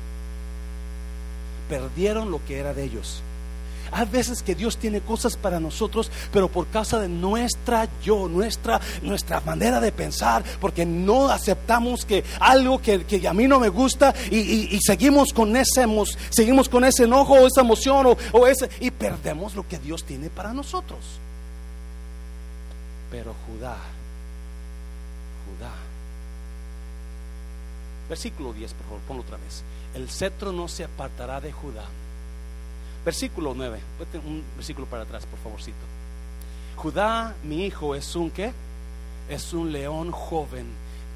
[1.68, 3.22] Perdieron lo que era de ellos
[3.92, 8.80] hay veces que Dios tiene cosas para nosotros, pero por causa de nuestra yo, nuestra,
[9.00, 14.12] nuestra manera de pensar, porque no aceptamos que algo que, a mí no me gusta
[14.28, 15.86] y, seguimos con ese
[16.30, 20.02] seguimos con ese enojo o esa emoción o, o ese y perdemos lo que Dios
[20.02, 20.98] tiene para nosotros.
[23.12, 23.76] Pero Judá.
[28.08, 29.62] Versículo 10, por favor, ponlo otra vez.
[29.94, 31.84] El cetro no se apartará de Judá
[33.06, 33.78] Versículo 9.
[34.24, 35.78] Un versículo para atrás, por favorcito.
[36.74, 38.52] Judá, mi hijo, es un qué?
[39.30, 40.66] Es un león joven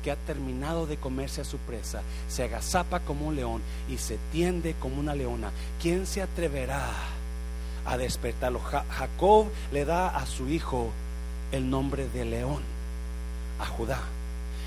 [0.05, 4.19] que ha terminado de comerse a su presa, se agazapa como un león y se
[4.31, 5.51] tiende como una leona.
[5.83, 6.87] ¿Quién se atreverá
[7.85, 8.61] a despertarlo?
[8.61, 10.91] Jacob le da a su hijo
[11.51, 12.63] el nombre de león,
[13.59, 14.01] a Judá,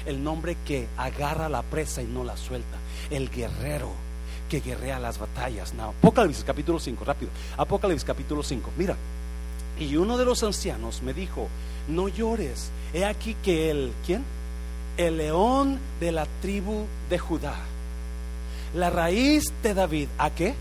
[0.06, 2.78] el nombre que agarra la presa y no la suelta,
[3.10, 3.90] el guerrero
[4.50, 5.74] que guerrea las batallas.
[5.80, 7.32] Apocalipsis capítulo 5, rápido.
[7.58, 8.72] Apocalipsis capítulo 5.
[8.78, 8.96] Mira,
[9.80, 11.48] y uno de los ancianos me dijo,
[11.88, 14.24] no llores, he aquí que el, ¿quién?
[14.98, 17.56] El león de la tribu de Judá,
[18.76, 20.54] la raíz de David, ¿a qué?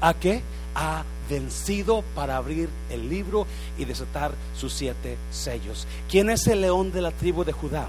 [0.00, 0.42] ¿A qué?
[0.74, 3.46] Ha vencido para abrir el libro
[3.78, 5.86] y desatar sus siete sellos.
[6.10, 7.88] ¿Quién es el león de la tribu de Judá?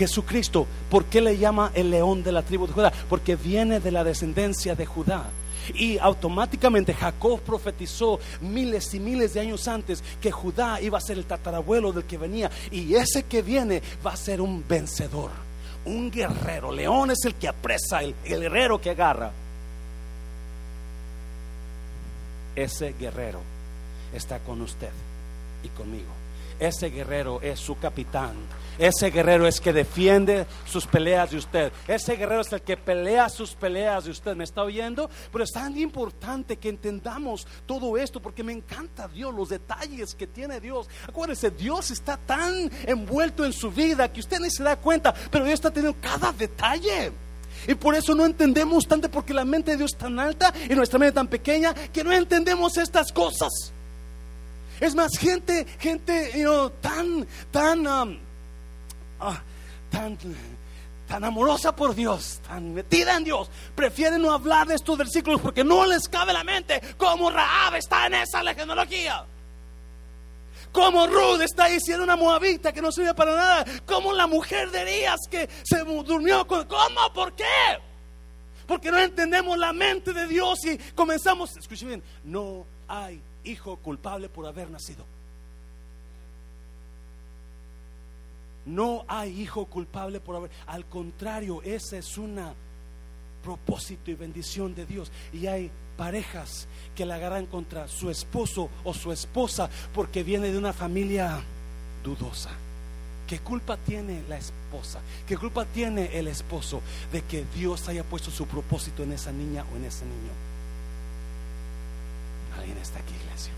[0.00, 2.90] Jesucristo, ¿por qué le llama el león de la tribu de Judá?
[3.10, 5.28] Porque viene de la descendencia de Judá.
[5.74, 11.18] Y automáticamente Jacob profetizó miles y miles de años antes que Judá iba a ser
[11.18, 12.50] el tatarabuelo del que venía.
[12.70, 15.32] Y ese que viene va a ser un vencedor,
[15.84, 16.72] un guerrero.
[16.72, 19.30] León es el que apresa, el, el guerrero que agarra.
[22.56, 23.40] Ese guerrero
[24.14, 24.92] está con usted
[25.62, 26.08] y conmigo.
[26.58, 28.36] Ese guerrero es su capitán
[28.80, 31.70] ese guerrero es que defiende sus peleas de usted.
[31.86, 34.34] Ese guerrero es el que pelea sus peleas de usted.
[34.34, 35.10] ¿Me está oyendo?
[35.30, 40.26] Pero es tan importante que entendamos todo esto porque me encanta Dios, los detalles que
[40.26, 40.88] tiene Dios.
[41.06, 45.44] Acuérdese, Dios está tan envuelto en su vida que usted ni se da cuenta, pero
[45.44, 47.12] Dios está teniendo cada detalle.
[47.68, 50.74] Y por eso no entendemos tanto, porque la mente de Dios es tan alta y
[50.74, 53.50] nuestra mente tan pequeña que no entendemos estas cosas.
[54.80, 56.32] Es más, gente, gente
[56.80, 57.86] tan, tan...
[57.86, 58.29] Um,
[59.20, 59.40] Ah,
[59.90, 60.18] tan,
[61.06, 65.62] tan amorosa por Dios, tan metida en Dios, prefieren no hablar de estos versículos porque
[65.62, 69.26] no les cabe la mente cómo Raab está en esa genealogía.
[70.72, 73.64] Como Ruth está diciendo una moabita que no sirve para nada.
[73.86, 76.64] Como la mujer de Elías que se durmió con...
[76.66, 77.12] ¿Cómo?
[77.12, 77.44] ¿Por qué?
[78.66, 81.56] Porque no entendemos la mente de Dios y comenzamos...
[81.56, 85.04] Escuchen bien, no hay hijo culpable por haber nacido.
[88.70, 90.50] No hay hijo culpable por haber.
[90.66, 92.54] Al contrario, esa es una
[93.42, 95.10] propósito y bendición de Dios.
[95.32, 100.58] Y hay parejas que la agarran contra su esposo o su esposa porque viene de
[100.58, 101.40] una familia
[102.04, 102.50] dudosa.
[103.26, 105.00] ¿Qué culpa tiene la esposa?
[105.26, 106.80] ¿Qué culpa tiene el esposo
[107.12, 110.32] de que Dios haya puesto su propósito en esa niña o en ese niño?
[112.58, 113.52] Alguien está aquí, iglesia.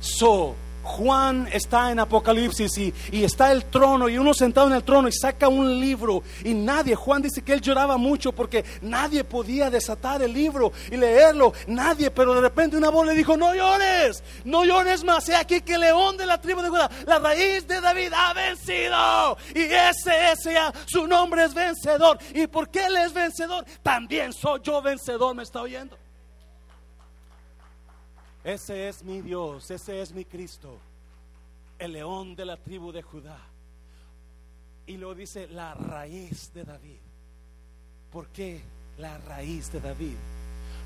[0.00, 2.94] So, Juan está en Apocalipsis y,
[3.24, 6.94] está el trono y uno sentado en el trono y saca un libro y nadie,
[6.94, 12.10] Juan dice que él lloraba mucho porque nadie podía desatar el libro y leerlo, nadie,
[12.10, 15.74] pero de repente una voz le dijo, no llores, no llores más, he aquí que
[15.74, 20.32] el león de la tribu de Judá, la raíz de David ha vencido y ese,
[20.32, 20.54] ese,
[20.86, 25.62] su nombre es vencedor y porque él es vencedor, también soy yo vencedor, me está
[25.62, 26.03] oyendo.
[28.44, 30.78] Ese es mi Dios, ese es mi Cristo,
[31.78, 33.38] el león de la tribu de Judá.
[34.86, 36.98] Y luego dice la raíz de David.
[38.12, 38.60] ¿Por qué
[38.98, 40.16] la raíz de David?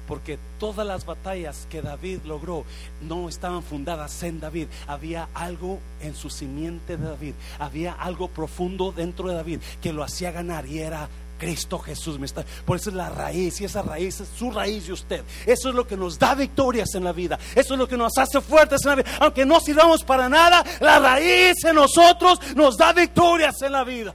[0.07, 2.64] Porque todas las batallas que David logró
[3.03, 4.68] no estaban fundadas en David.
[4.87, 7.35] Había algo en su simiente de David.
[7.59, 12.18] Había algo profundo dentro de David que lo hacía ganar y era Cristo Jesús.
[12.18, 15.24] Me está, por eso es la raíz y esa raíz es su raíz de usted.
[15.46, 17.38] Eso es lo que nos da victorias en la vida.
[17.55, 19.11] Eso es lo que nos hace fuertes en la vida.
[19.20, 24.14] Aunque no sirvamos para nada, la raíz en nosotros nos da victorias en la vida.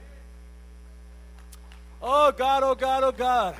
[2.00, 3.54] Oh God, oh God, oh God.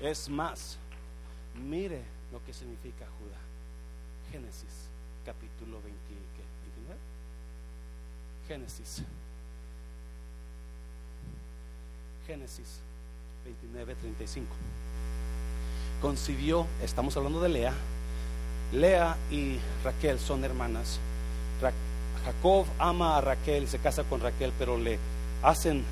[0.00, 0.78] Es más,
[1.54, 3.38] mire lo que significa Judá.
[4.30, 4.88] Génesis,
[5.24, 6.42] capítulo 20, ¿qué?
[6.62, 7.00] 29.
[8.48, 9.02] Génesis.
[12.32, 12.80] Génesis
[13.44, 14.46] 29, 35.
[16.00, 17.74] Concibió, estamos hablando de Lea.
[18.72, 20.98] Lea y Raquel son hermanas.
[22.24, 24.98] Jacob ama a Raquel y se casa con Raquel, pero le
[25.42, 25.84] hacen,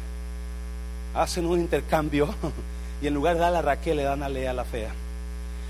[1.14, 2.34] hacen un intercambio
[3.02, 4.94] y en lugar de darle a Raquel le dan a Lea la fea.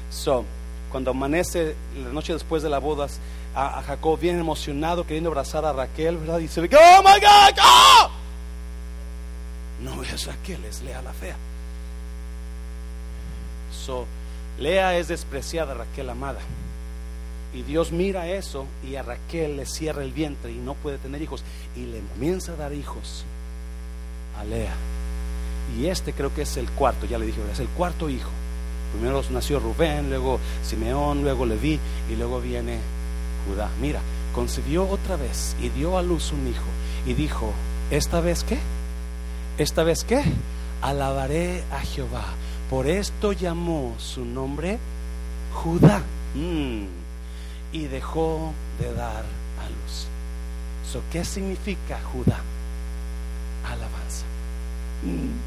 [0.09, 0.45] So,
[0.93, 3.19] cuando amanece la noche después de las bodas,
[3.57, 6.39] a, Jacob bien emocionado queriendo abrazar a Raquel, ¿verdad?
[6.39, 8.20] Y se oh my God, oh!
[10.01, 11.37] No es Raquel, es Lea la fea.
[13.85, 14.07] So,
[14.59, 16.41] Lea es despreciada, Raquel amada.
[17.53, 21.21] Y Dios mira eso y a Raquel le cierra el vientre y no puede tener
[21.21, 21.43] hijos.
[21.77, 23.25] Y le comienza a dar hijos
[24.39, 24.75] a Lea.
[25.79, 28.31] Y este creo que es el cuarto, ya le dije, es el cuarto hijo.
[28.93, 31.79] Primero nació Rubén, luego Simeón, luego Leví
[32.11, 32.79] y luego viene
[33.47, 33.69] Judá.
[33.81, 34.01] Mira,
[34.35, 36.67] concibió otra vez y dio a luz un hijo.
[37.07, 37.53] Y dijo,
[37.91, 38.59] ¿esta vez qué?
[39.59, 40.23] ¿Esta vez qué?
[40.83, 42.25] Alabaré a Jehová.
[42.71, 44.79] Por esto llamó su nombre
[45.53, 46.03] Judá.
[46.35, 46.85] Mm.
[47.73, 50.07] Y dejó de dar a luz.
[50.91, 52.41] So, ¿Qué significa Judá?
[53.65, 54.25] Alabanza.
[55.03, 55.39] Mm.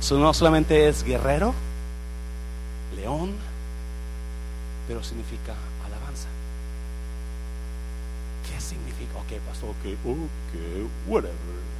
[0.00, 1.54] So, no solamente es guerrero,
[2.94, 3.34] león,
[4.86, 6.28] pero significa alabanza.
[8.48, 9.18] ¿Qué significa?
[9.18, 11.75] Ok, pastor, ok, ok, whatever.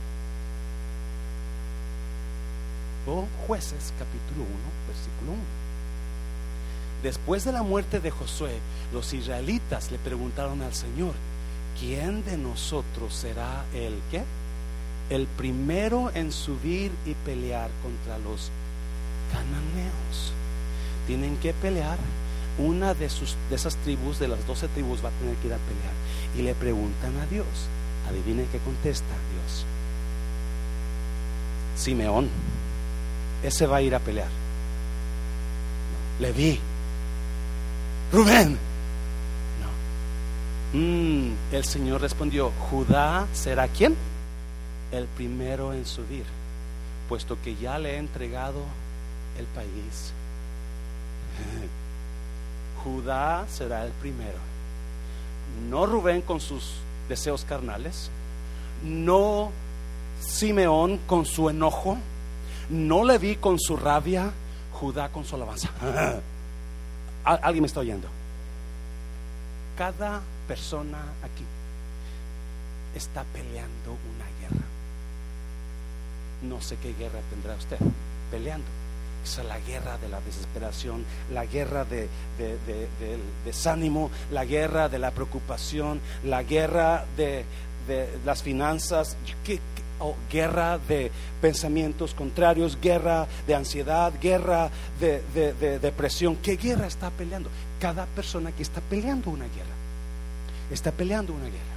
[3.07, 4.49] Jueces capítulo 1,
[4.89, 5.41] versículo 1.
[7.05, 8.59] Después de la muerte de Josué,
[8.93, 11.13] los israelitas le preguntaron al Señor,
[11.79, 14.25] ¿quién de nosotros será el qué?
[15.09, 18.51] El primero en subir y pelear contra los
[19.31, 20.33] cananeos.
[21.07, 21.99] Tienen que pelear.
[22.59, 25.53] Una de, sus, de esas tribus, de las doce tribus, va a tener que ir
[25.53, 25.93] a pelear.
[26.37, 27.47] Y le preguntan a Dios.
[28.09, 29.65] Adivinen qué contesta Dios.
[31.77, 32.31] Simeón.
[33.47, 34.27] Ese va a ir a pelear.
[36.19, 36.59] Leví.
[38.13, 38.59] Rubén.
[39.63, 40.79] No.
[40.81, 43.95] Mm, el Señor respondió, Judá será quién?
[44.91, 46.25] El primero en subir,
[47.09, 48.65] puesto que ya le he entregado
[49.39, 50.13] el país.
[52.83, 54.39] Judá será el primero.
[55.71, 56.73] No Rubén con sus
[57.09, 58.11] deseos carnales,
[58.83, 59.53] no
[60.21, 61.99] Simeón con su enojo,
[62.71, 64.31] no Leví con su rabia,
[64.73, 65.71] Judá con su alabanza.
[67.25, 68.09] Al- ¿Alguien me está oyendo?
[69.77, 71.45] Cada persona aquí
[72.95, 74.67] está peleando una guerra.
[76.43, 77.79] No sé qué guerra tendrá usted
[78.31, 78.67] peleando.
[79.25, 84.45] Esa es la guerra de la desesperación, la guerra de, de- de- del desánimo, la
[84.45, 87.45] guerra de la preocupación, la guerra de,
[88.25, 89.61] las finanzas, ¿Qué- qué-
[90.01, 96.37] o guerra de pensamientos contrarios, guerra de ansiedad, guerra de, de- de depresión.
[96.37, 97.49] ¿Qué guerra está peleando?
[97.81, 99.75] Cada persona que está peleando una guerra,
[100.71, 101.77] está peleando una guerra.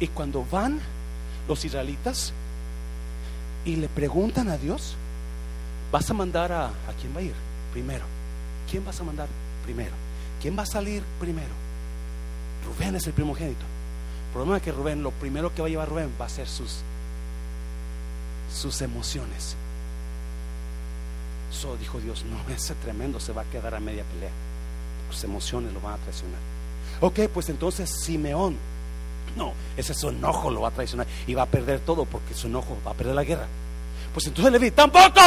[0.00, 0.80] Y cuando van
[1.48, 2.32] los israelitas
[3.64, 4.96] y le preguntan a Dios,
[5.92, 7.34] ¿vas a mandar a, a quién va a ir
[7.72, 8.04] primero?
[8.70, 9.28] ¿Quién vas a mandar
[9.64, 9.92] primero?
[10.40, 11.61] ¿Quién va a salir primero?
[12.64, 13.64] Rubén es el primogénito.
[14.26, 16.48] El problema es que Rubén, lo primero que va a llevar Rubén va a ser
[16.48, 16.78] sus,
[18.52, 19.56] sus emociones.
[21.50, 24.30] So dijo Dios, no, ese tremendo se va a quedar a media pelea.
[25.10, 26.40] Sus emociones lo van a traicionar.
[27.00, 28.56] Ok, pues entonces Simeón,
[29.36, 32.46] no, ese su enojo lo va a traicionar y va a perder todo porque su
[32.46, 33.46] enojo va a perder la guerra.
[34.14, 35.20] Pues entonces Leví, tampoco,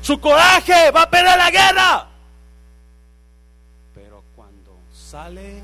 [0.00, 2.08] su coraje va a perder la guerra.
[3.94, 5.62] Pero cuando sale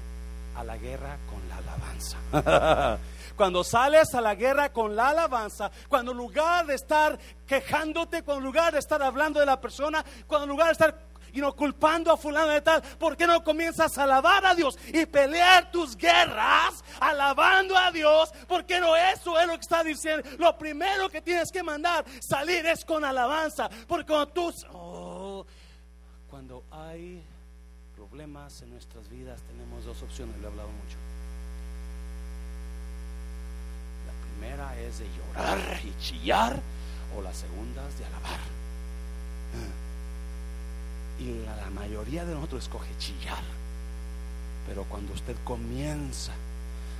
[0.59, 2.98] a la guerra con la alabanza.
[3.36, 8.40] Cuando sales a la guerra con la alabanza, cuando en lugar de estar quejándote, cuando
[8.40, 10.98] en lugar de estar hablando de la persona, cuando en lugar de estar
[11.32, 14.76] y no culpando a fulano de tal, ¿por qué no comienzas a alabar a Dios
[14.88, 18.32] y pelear tus guerras alabando a Dios?
[18.48, 20.28] Porque no eso es lo que está diciendo.
[20.38, 25.46] Lo primero que tienes que mandar salir es con alabanza, porque cuando tú oh,
[26.28, 27.24] cuando hay
[28.09, 30.96] problemas en nuestras vidas tenemos dos opciones, lo he hablado mucho.
[34.06, 36.59] La primera es de llorar y chillar
[37.16, 38.40] o la segunda es de alabar.
[41.18, 43.42] Y la, la mayoría de nosotros escoge chillar.
[44.66, 46.32] Pero cuando usted comienza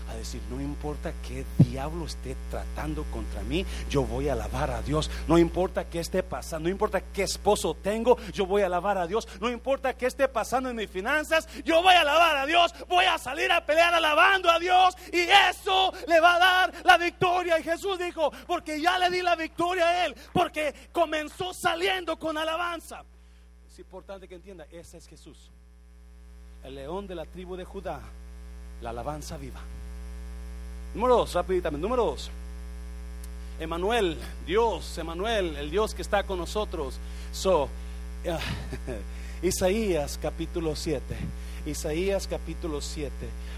[0.09, 4.83] a decir, no importa qué diablo esté tratando contra mí, yo voy a alabar a
[4.83, 5.11] Dios.
[5.27, 9.07] No importa qué esté pasando, no importa qué esposo tengo, yo voy a alabar a
[9.07, 9.29] Dios.
[9.41, 12.75] No importa qué esté pasando en mis finanzas, yo voy a alabar a Dios.
[12.89, 16.97] Voy a salir a pelear alabando a Dios y eso le va a dar la
[16.97, 17.59] victoria.
[17.59, 22.39] Y Jesús dijo, porque ya le di la victoria a él, porque comenzó saliendo con
[22.39, 23.05] alabanza.
[23.69, 25.51] Es importante que entienda, ese es Jesús,
[26.65, 28.01] el león de la tribu de Judá,
[28.81, 29.61] la alabanza viva.
[30.99, 31.81] Número dos, rápidamente.
[31.81, 32.29] Número dos.
[33.61, 36.99] Emanuel, Dios, Emanuel, el Dios que está con nosotros.
[37.31, 37.69] So,
[39.43, 41.01] Isaías capítulo 7.
[41.67, 43.13] Isaías capítulo 7.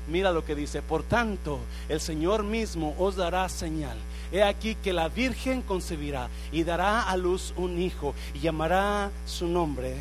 [0.09, 0.82] Mira lo que dice.
[0.82, 3.97] Por tanto, el Señor mismo os dará señal.
[4.32, 9.47] He aquí que la Virgen concebirá y dará a luz un hijo y llamará su
[9.47, 9.97] nombre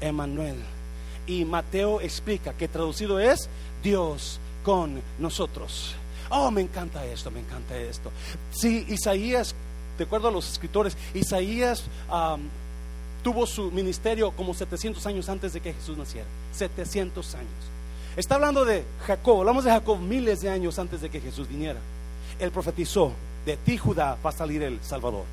[0.00, 0.56] Emanuel.
[1.28, 3.48] Y Mateo explica que traducido es
[3.84, 5.94] Dios con nosotros.
[6.30, 8.10] Oh, me encanta esto, me encanta esto.
[8.50, 9.54] Sí, Isaías,
[9.98, 11.84] de acuerdo a los escritores, Isaías
[13.22, 16.26] tuvo su ministerio como 700 años antes de que Jesús naciera.
[16.52, 17.50] 700 años.
[18.16, 21.78] Está hablando de Jacob, hablamos de Jacob miles de años antes de que Jesús viniera.
[22.38, 23.12] Él profetizó,
[23.44, 25.24] de ti Judá va a salir el Salvador.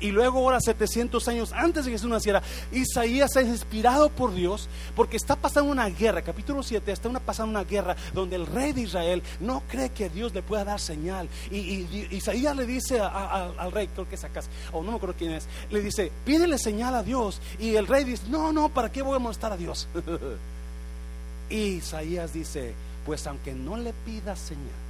[0.00, 2.42] Y luego ahora 700 años antes de que Jesús naciera,
[2.72, 7.50] Isaías es inspirado por Dios porque está pasando una guerra, capítulo 7, está una, pasando
[7.50, 11.28] una guerra donde el rey de Israel no cree que Dios le pueda dar señal.
[11.50, 14.24] Y, Isaías le dice al rey, creo que es
[14.72, 17.40] o no me acuerdo quién es, le dice, pídele señal a Dios.
[17.58, 19.88] Y el rey dice, no, no, ¿para qué voy a molestar a Dios?
[21.50, 22.74] y Isaías dice,
[23.04, 24.83] pues aunque no le pida señal,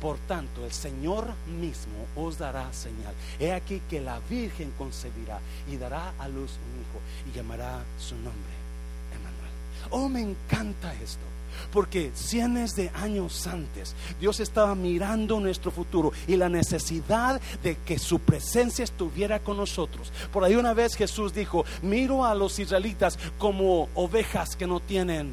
[0.00, 1.26] por tanto, el Señor
[1.60, 3.14] mismo os dará señal.
[3.40, 5.40] He aquí que la Virgen concebirá
[5.70, 8.54] y dará a luz un hijo y llamará su nombre
[9.14, 9.50] Emmanuel.
[9.90, 11.24] Oh, me encanta esto.
[11.72, 17.98] Porque cientos de años antes Dios estaba mirando nuestro futuro y la necesidad de que
[17.98, 20.12] su presencia estuviera con nosotros.
[20.32, 25.32] Por ahí una vez Jesús dijo, miro a los israelitas como ovejas que no tienen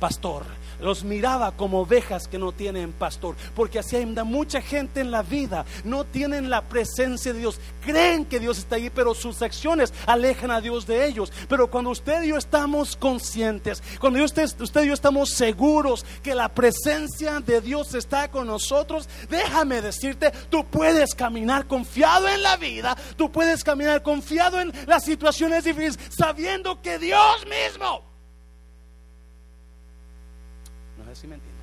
[0.00, 0.44] pastor
[0.80, 5.22] los miraba como ovejas que no tienen pastor, porque así anda mucha gente en la
[5.22, 9.92] vida, no tienen la presencia de Dios, creen que Dios está ahí, pero sus acciones
[10.06, 11.32] alejan a Dios de ellos.
[11.48, 16.34] Pero cuando usted y yo estamos conscientes, cuando usted, usted y yo estamos seguros que
[16.34, 22.56] la presencia de Dios está con nosotros, déjame decirte, tú puedes caminar confiado en la
[22.56, 28.08] vida, tú puedes caminar confiado en las situaciones difíciles, sabiendo que Dios mismo
[31.14, 31.58] si me entiende.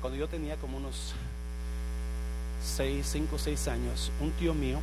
[0.00, 1.14] Cuando yo tenía como unos
[2.76, 4.78] 6, 5, 6 años, un tío mío,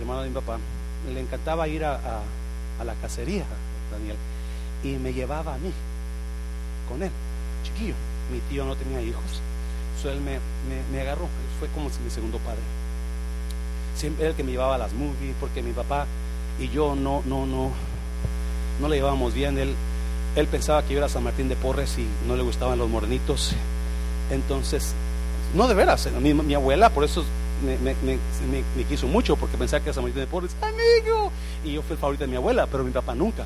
[0.00, 0.58] hermano de mi papá,
[1.12, 1.98] le encantaba ir a,
[2.84, 3.44] la cacería,
[3.92, 4.16] Daniel,
[4.82, 5.72] y me llevaba a mí
[6.88, 7.10] con él,
[7.62, 7.94] chiquillo.
[8.32, 9.40] Mi tío no tenía hijos,
[10.00, 10.38] so él me,
[10.90, 12.60] me, agarró, fue como mi segundo padre.
[13.94, 16.06] Siempre el que me llevaba a las movies, porque mi papá
[16.58, 17.70] y yo no, no, no,
[18.80, 19.58] no le llevábamos bien.
[19.58, 19.74] Él
[20.36, 23.52] él pensaba que yo era San Martín de Porres y no le gustaban los morenitos.
[24.30, 24.94] Entonces,
[25.54, 27.24] no de veras, mi, mi abuela por eso
[27.62, 31.30] me, quiso mucho porque pensaba que era San Martín de Porres, amigo.
[31.64, 33.44] Y yo fui el favorito de mi abuela, pero mi papá nunca.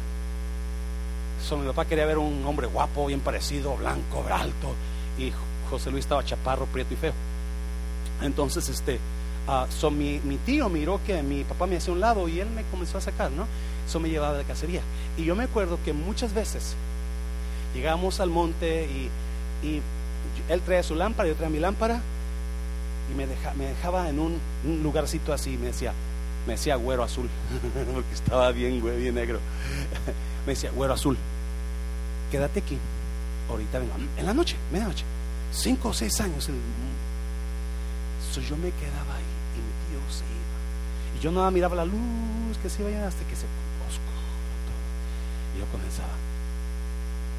[1.46, 4.74] So, mi papá quería ver un hombre guapo, bien parecido, blanco, alto.
[5.18, 5.32] Y
[5.70, 7.12] José Luis estaba chaparro, prieto y feo.
[8.22, 8.98] Entonces, este,
[9.46, 12.62] uh, mi, mi, tío miró que mi papá me hacía un lado y él me
[12.64, 13.46] comenzó a sacar, ¿no?
[13.86, 14.80] Eso me llevaba de cacería.
[15.16, 16.74] Y yo me acuerdo que muchas veces
[17.74, 19.10] llegamos al monte y,
[20.48, 22.00] él traía su lámpara, yo traía mi lámpara
[23.10, 24.40] y me, me dejaba en un,
[24.82, 25.92] lugarcito así y me decía,
[26.46, 27.28] me decía güero azul,
[27.94, 29.40] porque estaba bien, bien negro.
[30.46, 31.16] me decía, güero azul,
[32.30, 32.78] quédate aquí,
[33.48, 35.04] ahorita vengo, en la noche, medianoche,
[35.52, 36.46] cinco o seis años.
[36.46, 36.52] yo
[38.56, 39.24] me quedaba ahí
[39.56, 41.18] y mi tío se iba.
[41.18, 43.46] Y yo nada miraba la luz que se iba hasta que se
[45.58, 46.14] yo comenzaba,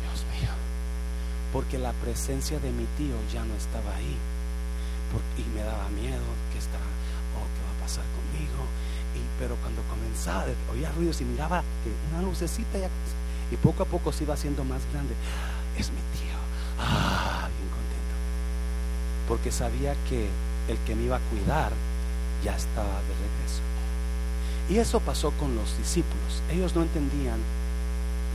[0.04, 0.52] Dios mío,
[1.54, 4.18] porque la presencia de mi tío ya no estaba ahí.
[5.38, 6.84] y me daba miedo que estaba,
[7.38, 8.66] oh, ¿qué va a pasar conmigo?
[9.16, 12.90] Y Pero cuando comenzaba, oía ruidos y miraba que una lucecita ya
[13.52, 15.14] y poco a poco se iba haciendo más grande.
[15.78, 16.36] Es mi tío.
[16.80, 18.16] Ah, bien contento.
[19.28, 20.28] Porque sabía que
[20.68, 21.72] el que me iba a cuidar
[22.44, 23.62] ya estaba de regreso.
[24.70, 26.44] Y eso pasó con los discípulos.
[26.52, 27.40] Ellos no entendían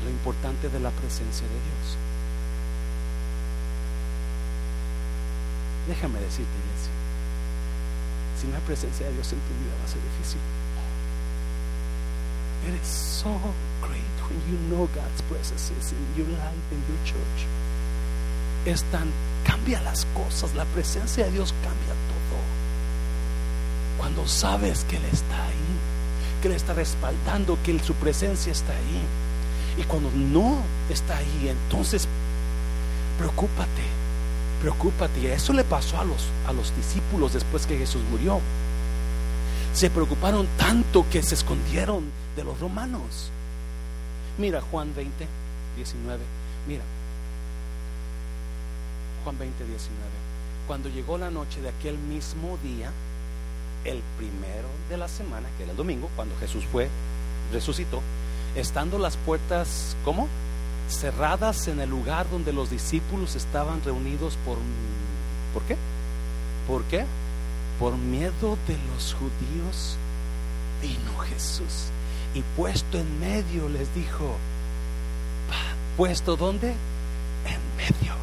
[0.04, 1.96] lo importante de la presencia de Dios.
[5.88, 6.92] Déjame decirte, iglesia,
[8.40, 10.40] si no hay presencia de Dios en tu vida va a ser difícil.
[12.68, 13.40] It is so
[13.80, 17.46] great when you know God's presence is in your life, in your church.
[18.64, 19.10] Es tan,
[19.44, 22.38] cambia las cosas, la presencia de Dios cambia todo.
[23.98, 29.02] Cuando sabes que Él está ahí, que Él está respaldando, que su presencia está ahí.
[29.78, 30.58] Y cuando no
[30.90, 32.06] está ahí, entonces
[33.18, 33.82] preocúpate,
[34.60, 35.20] preocúpate.
[35.20, 38.40] Y eso le pasó a los, a los discípulos después que Jesús murió.
[39.72, 42.04] Se preocuparon tanto que se escondieron
[42.36, 43.30] de los romanos.
[44.38, 45.26] Mira Juan 20,
[45.76, 46.20] 19.
[46.68, 46.82] Mira.
[49.24, 49.88] Juan 20, 19.
[50.66, 52.90] Cuando llegó la noche de aquel mismo día,
[53.84, 56.88] el primero de la semana, que era el domingo, cuando Jesús fue,
[57.52, 58.00] resucitó,
[58.56, 60.28] estando las puertas, ¿cómo?
[60.88, 64.58] Cerradas en el lugar donde los discípulos estaban reunidos por...
[65.54, 65.76] ¿Por qué?
[66.66, 67.04] ¿Por qué?
[67.78, 69.96] Por miedo de los judíos,
[70.80, 71.90] vino Jesús
[72.34, 74.36] y puesto en medio les dijo,
[75.96, 76.68] ¿puesto dónde?
[76.68, 78.14] En medio,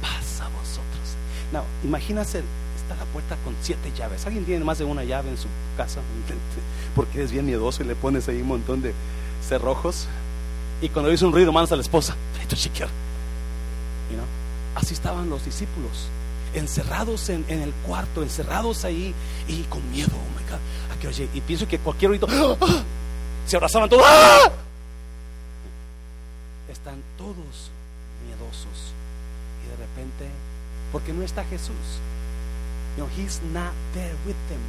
[0.00, 1.16] pasa vosotros.
[1.52, 2.42] No, imagínate,
[2.76, 4.24] está la puerta con siete llaves.
[4.26, 6.00] ¿Alguien tiene más de una llave en su casa?
[6.96, 8.94] Porque es bien miedoso y le pones ahí un montón de
[9.48, 10.06] cerrojos.
[10.80, 12.14] Y cuando dice un ruido, manos a la esposa.
[14.74, 16.08] Así estaban los discípulos,
[16.54, 19.12] encerrados en, el cuarto, encerrados ahí
[19.48, 20.12] y con miedo.
[20.14, 21.08] Oh my God.
[21.08, 22.82] oye, y pienso que cualquier ruido, ¡ah!
[23.44, 24.04] se abrazaban todos.
[24.06, 24.48] ¡Ah!
[26.70, 27.72] Están todos
[28.24, 28.92] miedosos.
[29.64, 30.28] Y de repente,
[30.92, 31.74] porque no está Jesús.
[32.96, 34.60] No, he's not there with them.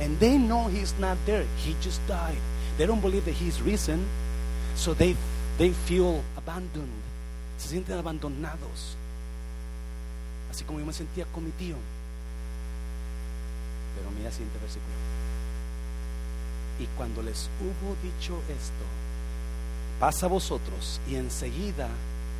[0.00, 1.46] And they know he's not there.
[1.64, 2.40] He just died.
[2.76, 4.04] They don't believe that he's risen.
[4.74, 5.16] So they,
[5.58, 6.90] they feel abandoned.
[7.58, 8.96] Se sienten abandonados.
[10.50, 11.76] Así como yo me sentía con mi tío.
[13.96, 14.94] Pero mira el siguiente versículo.
[16.80, 18.84] Y cuando les hubo dicho esto,
[20.00, 21.88] pasa a vosotros y enseguida,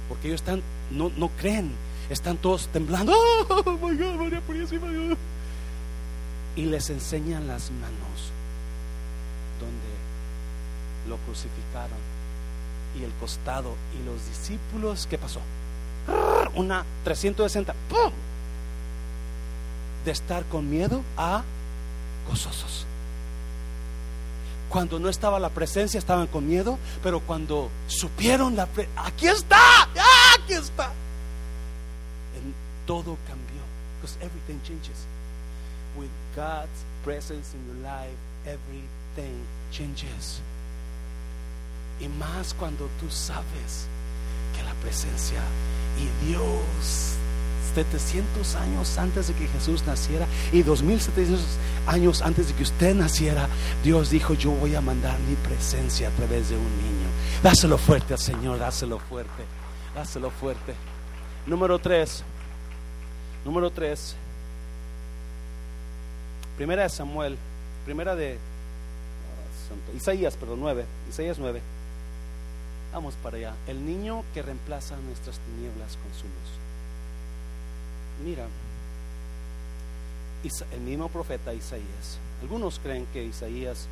[0.09, 0.61] porque ellos están,
[0.91, 1.71] no, no creen,
[2.11, 3.15] están todos temblando.
[3.49, 4.89] Oh, my God, María Purísima.
[6.57, 8.33] Y les enseñan las manos
[11.09, 11.99] lo crucificaron
[12.99, 13.75] y el costado.
[13.99, 15.41] Y los discípulos, ¿qué pasó?
[16.55, 17.75] Una 360
[20.05, 21.43] de estar con miedo a
[22.29, 22.87] gozosos.
[24.69, 29.85] Cuando no estaba la presencia estaban con miedo, pero cuando supieron la presencia, aquí está,
[29.97, 30.87] ¡Ah, aquí está.
[32.37, 32.53] En
[32.87, 33.63] todo cambió,
[34.01, 35.07] because everything changes.
[35.97, 40.41] With God's presence in your life, everything changes.
[42.01, 43.87] Y más cuando tú sabes
[44.57, 45.41] que la presencia
[45.99, 47.17] y Dios
[47.75, 51.41] 700 años antes de que Jesús naciera y 2700
[51.87, 53.49] años antes de que usted naciera,
[53.83, 57.09] Dios dijo, yo voy a mandar mi presencia a través de un niño.
[57.43, 59.45] Dáselo fuerte al Señor, dáselo fuerte,
[59.95, 60.75] dáselo fuerte.
[61.47, 62.23] Número 3,
[63.45, 64.17] número 3,
[66.57, 67.37] primera de Samuel,
[67.85, 71.61] primera de ah, Isaías, perdón, 9, Isaías 9.
[72.95, 73.55] Vamos para allá.
[73.67, 76.51] El niño que reemplaza nuestras tinieblas con su luz.
[78.25, 78.47] Mira,
[80.71, 82.19] el mismo profeta Isaías.
[82.41, 83.89] Algunos creen que Isaías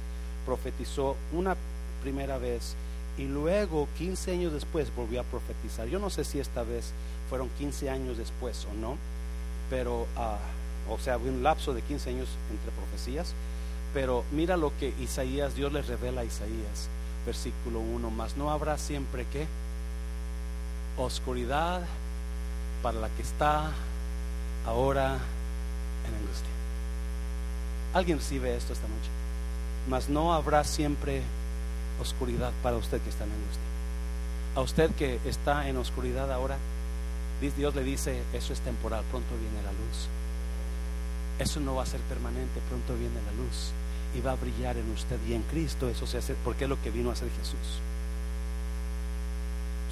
[0.46, 1.56] profetizó una
[2.00, 2.76] primera vez
[3.18, 5.88] y luego 15 años después volvió a profetizar.
[5.88, 6.92] Yo no sé si esta vez
[7.28, 8.96] fueron 15 años después o no,
[9.68, 10.38] pero, ah,
[10.88, 13.34] o sea, un lapso de 15 años entre profecías.
[13.94, 16.88] Pero mira lo que Isaías, Dios le revela a Isaías,
[17.24, 19.46] versículo 1, más no habrá siempre que
[20.96, 21.82] oscuridad
[22.82, 23.70] para la que está
[24.66, 25.18] ahora
[26.06, 26.50] en angustia.
[27.94, 29.10] Alguien recibe esto esta noche.
[29.88, 31.22] Mas no habrá siempre
[32.00, 33.62] oscuridad para usted que está en angustia.
[34.54, 36.56] A usted que está en oscuridad ahora,
[37.40, 40.08] Dios le dice, eso es temporal, pronto viene la luz.
[41.38, 43.72] Eso no va a ser permanente, pronto viene la luz
[44.14, 45.88] y va a brillar en usted y en Cristo.
[45.88, 47.80] Eso se hace porque es lo que vino a hacer Jesús.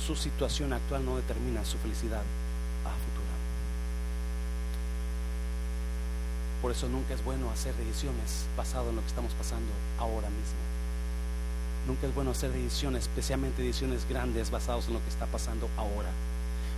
[0.04, 2.22] Su situación actual no determina su felicidad
[6.60, 10.60] Por eso nunca es bueno hacer decisiones basado en lo que estamos pasando ahora mismo.
[11.86, 16.10] Nunca es bueno hacer decisiones, especialmente decisiones grandes basadas en lo que está pasando ahora.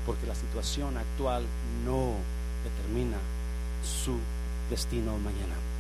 [0.07, 1.45] Porque la situación actual
[1.85, 2.15] no
[2.63, 3.19] determina
[3.83, 4.19] su
[4.71, 5.72] destino mañana.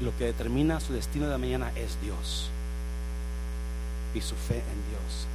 [0.00, 2.50] Lo que determina su destino de mañana es Dios
[4.14, 5.26] y su fe en Dios.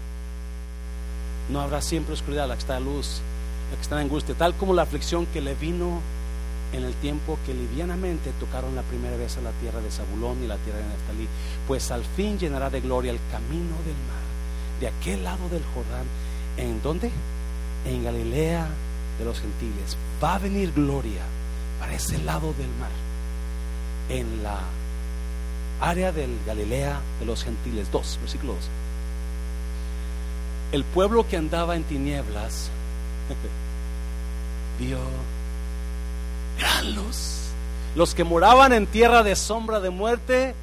[1.49, 3.21] No habrá siempre oscuridad, la que está luz,
[3.69, 5.99] la que está en angustia, tal como la aflicción que le vino
[6.73, 10.47] en el tiempo que livianamente tocaron la primera vez a la tierra de Zabulón y
[10.47, 11.27] la tierra de Neftalí,
[11.67, 14.23] pues al fin llenará de gloria el camino del mar,
[14.79, 16.05] de aquel lado del Jordán,
[16.57, 17.11] ¿en dónde?
[17.85, 18.67] En Galilea
[19.19, 19.97] de los gentiles.
[20.23, 21.21] Va a venir gloria
[21.79, 22.91] para ese lado del mar,
[24.09, 24.59] en la
[25.79, 27.91] área del Galilea de los gentiles.
[27.91, 28.61] 2, versículo 2.
[30.71, 32.69] El pueblo que andaba en tinieblas
[34.79, 34.99] vio
[36.59, 37.39] gran luz.
[37.95, 40.55] Los que moraban en tierra de sombra de muerte,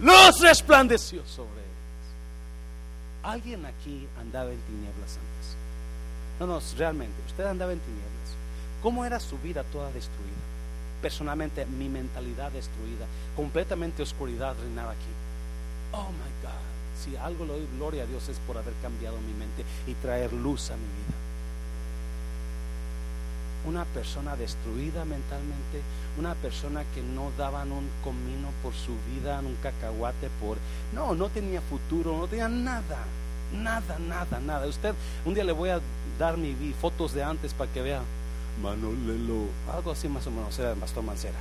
[0.00, 1.60] luz resplandeció sobre ellos.
[3.22, 5.56] ¿Alguien aquí andaba en tinieblas antes?
[6.38, 8.10] No, no, realmente, usted andaba en tinieblas.
[8.82, 10.49] ¿Cómo era su vida toda destruida?
[11.02, 15.12] Personalmente, mi mentalidad destruida, completamente oscuridad reinaba aquí.
[15.92, 16.60] Oh my God,
[17.02, 20.32] si algo le doy gloria a Dios es por haber cambiado mi mente y traer
[20.32, 21.20] luz a mi vida
[23.66, 25.82] una persona destruida mentalmente,
[26.18, 30.56] una persona que no daban un comino por su vida, un cacahuate por...
[30.94, 32.98] No, no tenía futuro, no tenía nada,
[33.52, 34.66] nada, nada, nada.
[34.66, 34.94] Usted,
[35.24, 35.80] un día le voy a
[36.18, 38.00] dar mi fotos de antes para que vea.
[38.62, 41.38] Manolelo, algo así más o menos, era el pastor Mancera.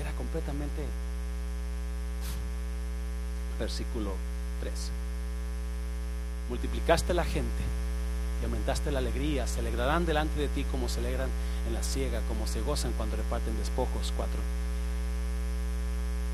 [0.00, 0.84] Era completamente...
[3.58, 4.12] Versículo
[4.60, 4.72] 3.
[6.48, 7.62] Multiplicaste la gente
[8.44, 11.28] aumentaste la alegría, se alegrarán delante de ti como se alegran
[11.66, 14.12] en la ciega, como se gozan cuando reparten despojos.
[14.16, 14.40] Cuatro.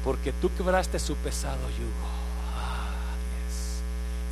[0.05, 2.09] Porque tú quebraste su pesado yugo.
[2.57, 2.91] Ah,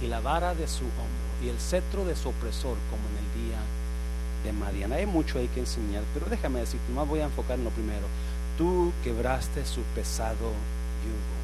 [0.03, 3.08] y la vara de su hombro y el cetro de su opresor como
[4.45, 4.97] de Madiana.
[4.97, 8.07] Hay mucho ahí que enseñar, pero déjame decirte, más voy a enfocar en lo primero.
[8.57, 10.53] Tú quebraste su pesado
[11.05, 11.39] yugo.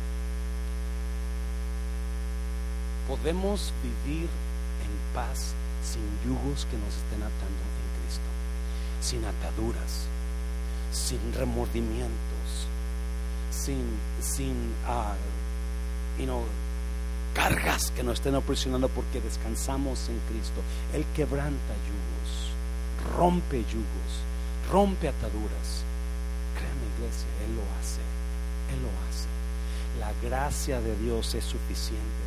[3.09, 8.31] Podemos vivir en paz sin yugos que nos estén atando en Cristo,
[9.01, 10.07] sin ataduras,
[10.93, 12.67] sin remordimientos,
[13.51, 13.85] sin,
[14.21, 15.15] sin uh,
[16.19, 16.45] you know,
[17.35, 20.61] cargas que nos estén opresionando porque descansamos en Cristo.
[20.95, 24.13] Él quebranta yugos, rompe yugos,
[24.71, 25.85] rompe ataduras.
[26.55, 28.01] Créame iglesia, Él lo hace,
[28.73, 29.29] Él lo hace.
[30.01, 32.25] La gracia de Dios es suficiente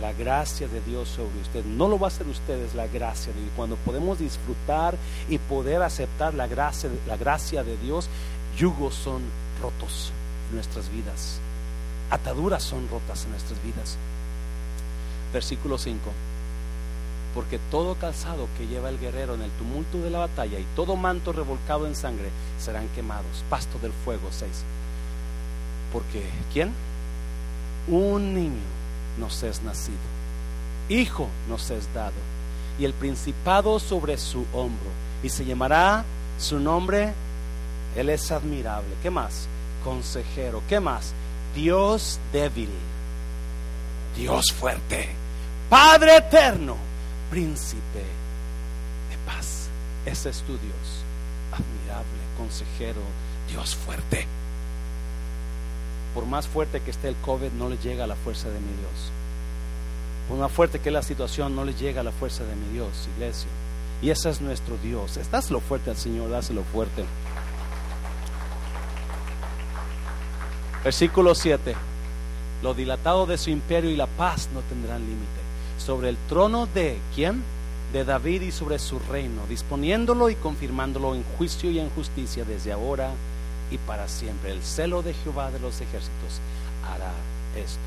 [0.00, 1.64] la gracia de Dios sobre usted.
[1.64, 3.52] No lo va a hacer usted, es la gracia de Dios.
[3.56, 4.96] Cuando podemos disfrutar
[5.28, 8.08] y poder aceptar la gracia, la gracia de Dios,
[8.58, 9.22] yugos son
[9.62, 10.12] rotos
[10.50, 11.40] en nuestras vidas.
[12.10, 13.96] Ataduras son rotas en nuestras vidas.
[15.32, 15.98] Versículo 5.
[17.34, 20.96] Porque todo calzado que lleva el guerrero en el tumulto de la batalla y todo
[20.96, 23.44] manto revolcado en sangre serán quemados.
[23.50, 24.50] Pasto del fuego 6.
[25.92, 26.72] Porque, ¿quién?
[27.88, 28.62] Un niño
[29.18, 29.96] nos es nacido,
[30.88, 32.12] hijo nos es dado,
[32.78, 34.90] y el principado sobre su hombro,
[35.22, 36.04] y se llamará
[36.38, 37.12] su nombre,
[37.94, 38.94] Él es admirable.
[39.02, 39.46] ¿Qué más?
[39.84, 40.62] Consejero.
[40.68, 41.14] ¿Qué más?
[41.56, 42.70] Dios débil,
[44.16, 45.08] Dios fuerte,
[45.68, 46.76] Padre eterno,
[47.30, 48.04] príncipe
[49.10, 49.68] de paz.
[50.04, 51.02] Ese es tu Dios,
[51.52, 53.00] admirable, consejero,
[53.48, 54.28] Dios fuerte
[56.16, 58.72] por más fuerte que esté el COVID, no le llega a la fuerza de mi
[58.72, 59.12] Dios.
[60.30, 63.06] Por más fuerte que la situación, no le llega a la fuerza de mi Dios,
[63.16, 63.50] iglesia.
[64.00, 65.20] Y ese es nuestro Dios.
[65.30, 67.04] Dáselo fuerte al Señor, dáselo fuerte.
[70.86, 71.74] Versículo 7.
[72.62, 75.40] Lo dilatado de su imperio y la paz no tendrán límite.
[75.78, 77.42] Sobre el trono de quién?
[77.92, 82.70] De David y sobre su reino, disponiéndolo y confirmándolo en juicio y en justicia desde
[82.70, 83.10] ahora
[83.72, 84.52] y para siempre.
[84.52, 86.40] El celo de Jehová de los ejércitos
[86.88, 87.10] hará
[87.60, 87.80] esto.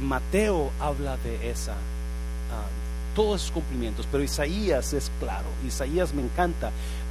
[0.00, 5.48] Mateo habla de esa, uh, todos esos cumplimientos, pero Isaías es claro.
[5.66, 6.70] Isaías me encanta.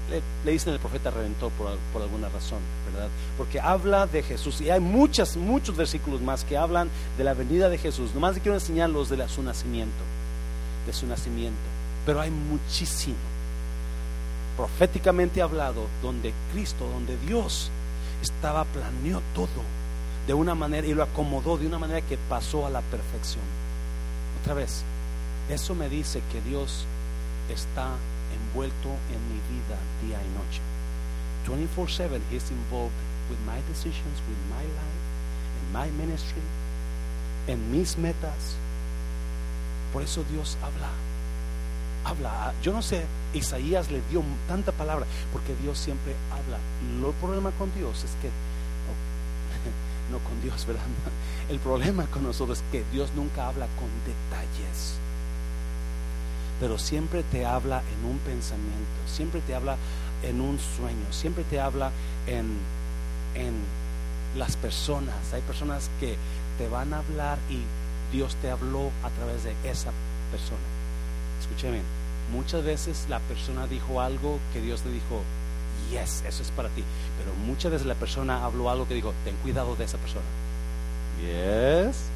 [0.09, 2.59] Le, le dicen el profeta redentor por, por, alguna razón,
[2.91, 3.07] ¿verdad?
[3.37, 7.69] Porque habla de Jesús y hay muchas, muchos versículos más que hablan de la venida
[7.69, 8.13] de Jesús.
[8.13, 10.03] Nomás quiero enseñarlos de su nacimiento,
[10.85, 11.59] de su nacimiento.
[12.05, 13.15] Pero hay muchísimo
[14.57, 17.71] proféticamente hablado donde Cristo, donde Dios
[18.21, 19.47] estaba, planeó todo
[20.27, 23.43] de una manera y lo acomodó de una manera que pasó a la perfección.
[24.41, 24.83] Otra vez,
[25.49, 26.85] eso me dice que Dios
[27.49, 27.89] está
[28.51, 29.77] envuelto en mi vida
[31.45, 32.93] 24/7 He's involved
[33.29, 35.01] with my decisions, with my life,
[35.59, 36.41] in my ministry,
[37.47, 38.57] en mis metas.
[39.93, 40.89] Por eso Dios habla.
[42.03, 42.53] Habla.
[42.61, 46.57] Yo no sé, Isaías le dio tanta palabra, porque Dios siempre habla.
[47.07, 48.29] El problema con Dios es que,
[50.11, 50.83] no con Dios, ¿verdad?
[51.49, 54.99] El problema con nosotros es que Dios nunca habla con detalles
[56.62, 59.78] pero siempre te habla en un pensamiento, siempre te habla
[60.22, 61.89] en un sueño, siempre te habla
[62.28, 62.55] en,
[63.34, 63.55] en
[64.38, 65.16] las personas.
[65.34, 66.16] Hay personas que
[66.59, 67.64] te van a hablar y
[68.16, 69.89] Dios te habló a través de esa
[70.30, 70.62] persona.
[71.41, 71.82] Escúcheme,
[72.32, 75.24] muchas veces la persona dijo algo que Dios le dijo,
[75.89, 76.84] yes, eso es para ti.
[77.18, 80.26] Pero muchas veces la persona habló algo que dijo, ten cuidado de esa persona.
[81.22, 82.12] Yes.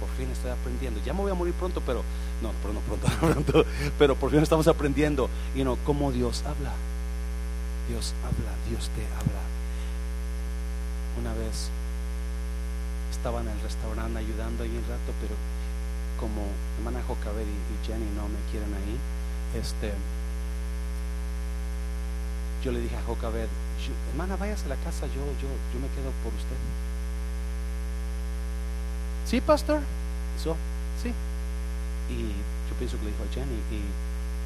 [0.00, 1.00] por fin estoy aprendiendo.
[1.04, 2.02] Ya me voy a morir pronto, pero
[2.42, 3.64] no, pero no pronto, pronto,
[3.98, 6.72] pero por fin estamos aprendiendo y no cómo Dios habla.
[7.88, 9.42] Dios habla, Dios te habla.
[11.20, 11.70] Una vez
[13.10, 15.34] estaba en el restaurante ayudando ahí un rato, pero
[16.18, 16.46] como
[16.78, 19.92] hermana Jocaber y, Jenny no me quieren ahí, este
[22.64, 23.46] yo le dije a Jocaber,
[24.10, 26.56] hermana, váyase a la casa, yo, yo, yo me quedo por usted.
[29.26, 29.80] Sí, pastor.
[30.42, 31.12] Sí.
[32.08, 32.18] Y
[32.68, 33.78] yo pienso que le dijo a Jenny y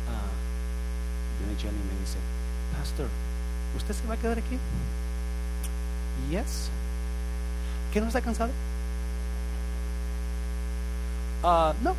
[0.08, 0.30] uh,
[1.38, 2.18] viene Jenny me dice,
[2.78, 3.08] pastor,
[3.76, 4.58] ¿usted se va a quedar aquí?
[6.30, 6.70] Yes.
[7.92, 8.50] ¿Que no está cansado?
[11.42, 11.94] Uh, no.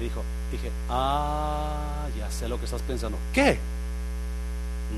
[0.00, 3.18] Y dijo, dije, ah, ya sé lo que estás pensando.
[3.32, 3.58] ¿Qué?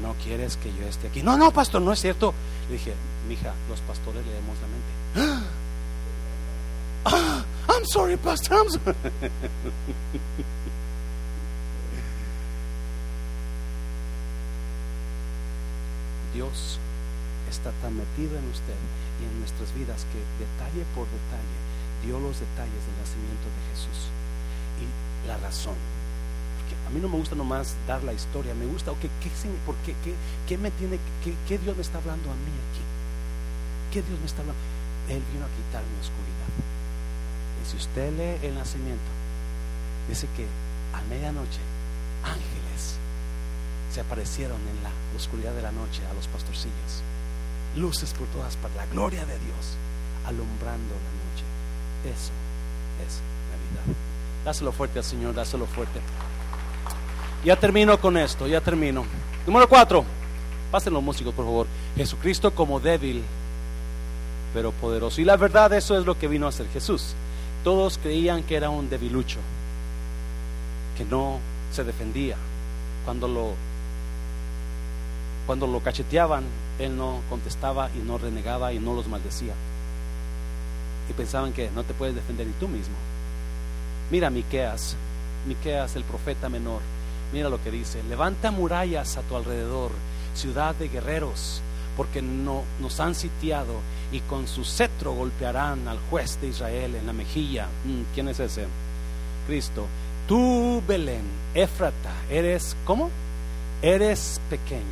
[0.02, 1.22] ¿No quieres que yo esté aquí?
[1.22, 2.34] No, no, pastor, no es cierto.
[2.68, 2.94] Le dije,
[3.28, 5.42] mija, los pastores leemos la mente.
[5.44, 5.57] ¡Ah!
[7.89, 8.53] Sorry, Pastor.
[8.53, 8.68] I'm.
[16.34, 16.78] Dios
[17.49, 18.76] está tan metido en usted
[19.20, 21.59] y en nuestras vidas que detalle por detalle
[22.05, 24.12] dio los detalles del nacimiento de Jesús
[24.84, 25.74] y la razón.
[26.61, 29.30] Porque a mí no me gusta nomás dar la historia, me gusta, okay, ¿qué,
[29.64, 30.12] por qué, qué,
[30.47, 32.84] qué me tiene, qué, qué Dios me está hablando a mí aquí?
[33.93, 34.61] ¿Qué Dios me está hablando?
[35.09, 36.47] Él vino a quitar mi oscuridad
[37.68, 39.10] si usted lee el nacimiento,
[40.08, 40.46] dice que
[40.96, 41.60] a medianoche
[42.24, 42.96] ángeles
[43.92, 47.02] se aparecieron en la oscuridad de la noche a los pastorcillos.
[47.76, 49.76] Luces por todas partes, la gloria de Dios
[50.26, 51.44] alumbrando la noche.
[52.04, 52.32] Eso
[53.06, 53.20] es
[53.52, 53.96] Navidad.
[54.44, 56.00] Dáselo fuerte al Señor, dáselo fuerte.
[57.44, 59.04] Ya termino con esto, ya termino.
[59.46, 60.04] Número cuatro.
[60.70, 61.66] Pasen los músicos, por favor.
[61.96, 63.22] Jesucristo como débil,
[64.54, 65.20] pero poderoso.
[65.20, 67.14] Y la verdad, eso es lo que vino a hacer Jesús.
[67.64, 69.38] Todos creían que era un debilucho,
[70.96, 71.38] que no
[71.72, 72.36] se defendía.
[73.04, 73.54] Cuando lo,
[75.46, 76.44] cuando lo cacheteaban,
[76.78, 79.54] él no contestaba y no renegaba y no los maldecía.
[81.09, 82.94] Y pensaban que no te puedes defender ni tú mismo.
[84.11, 84.96] Mira Miqueas,
[85.46, 86.80] Miqueas el profeta menor.
[87.32, 89.90] Mira lo que dice, levanta murallas a tu alrededor,
[90.34, 91.61] ciudad de guerreros,
[91.96, 93.74] porque no, nos han sitiado
[94.12, 97.66] y con su cetro golpearán al juez de Israel en la mejilla.
[97.84, 98.66] Mm, ¿Quién es ese?
[99.46, 99.86] Cristo.
[100.26, 101.22] Tú, Belén,
[101.54, 103.11] Éfrata, eres, ¿cómo?
[103.80, 104.82] Eres pequeña,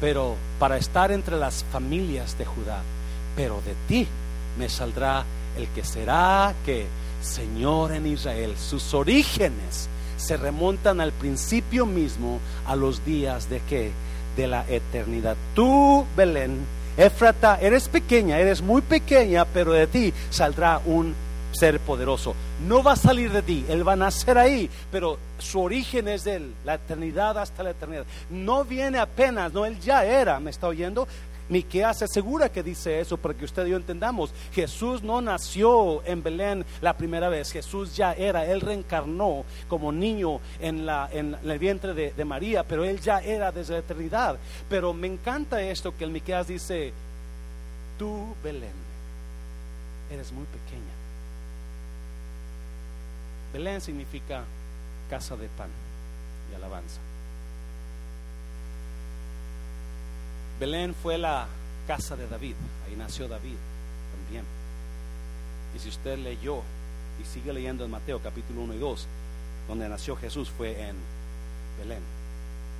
[0.00, 2.82] pero para estar entre las familias de Judá,
[3.34, 4.06] pero de ti
[4.58, 5.24] me saldrá
[5.56, 6.86] el que será que
[7.22, 8.54] Señor en Israel.
[8.56, 13.92] Sus orígenes se remontan al principio mismo, a los días de que
[14.36, 15.36] de la eternidad.
[15.54, 16.58] Tú, Belén,
[16.98, 21.14] Efrata, eres pequeña, eres muy pequeña, pero de ti saldrá un
[21.52, 22.34] ser poderoso.
[22.66, 26.24] No va a salir de ti, Él va a nacer ahí, pero su origen es
[26.24, 28.04] de Él, la eternidad hasta la eternidad.
[28.30, 31.06] No viene apenas, no, Él ya era, ¿me está oyendo?
[31.48, 34.32] Miqueas asegura que dice eso para que usted y yo entendamos.
[34.52, 40.40] Jesús no nació en Belén la primera vez, Jesús ya era, él reencarnó como niño
[40.60, 44.38] en, el vientre de, de María, pero él ya era desde la eternidad.
[44.68, 46.92] Pero me encanta esto que el Miqueas dice,
[47.98, 48.88] tú Belén,
[50.10, 50.98] eres muy pequeña.
[53.52, 54.44] Belén significa
[55.08, 55.70] casa de pan
[56.52, 57.00] y alabanza.
[60.58, 61.46] Belén fue la
[61.86, 62.54] casa de David,
[62.86, 63.56] ahí nació David
[64.12, 64.44] también.
[65.74, 66.62] Y si usted leyó
[67.20, 69.06] y sigue leyendo en Mateo capítulo 1 y 2,
[69.68, 70.96] donde nació Jesús fue en
[71.78, 72.02] Belén.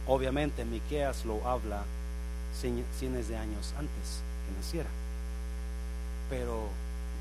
[0.07, 1.85] Obviamente Miqueas lo habla
[2.59, 4.89] cientos de años antes que naciera,
[6.29, 6.68] pero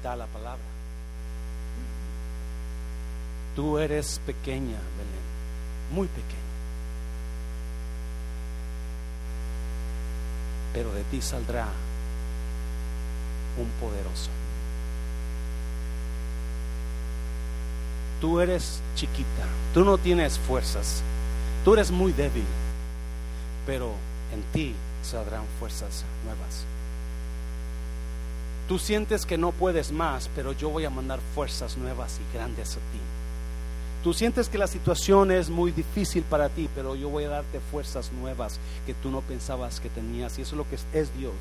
[0.01, 0.63] da la palabra.
[3.55, 6.46] Tú eres pequeña, Belén, muy pequeña,
[10.73, 11.67] pero de ti saldrá
[13.57, 14.29] un poderoso.
[18.21, 21.03] Tú eres chiquita, tú no tienes fuerzas,
[21.63, 22.45] tú eres muy débil,
[23.65, 23.93] pero
[24.33, 26.65] en ti saldrán fuerzas nuevas.
[28.67, 32.73] Tú sientes que no puedes más, pero yo voy a mandar fuerzas nuevas y grandes
[32.73, 32.99] a ti.
[34.03, 37.59] Tú sientes que la situación es muy difícil para ti, pero yo voy a darte
[37.71, 40.37] fuerzas nuevas que tú no pensabas que tenías.
[40.37, 41.33] Y eso es lo que es Dios.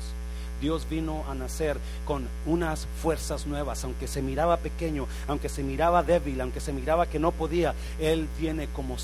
[0.59, 6.03] Dios vino a nacer con unas fuerzas nuevas, aunque se miraba pequeño, aunque se miraba
[6.03, 8.97] débil, aunque se miraba que no podía, Él viene como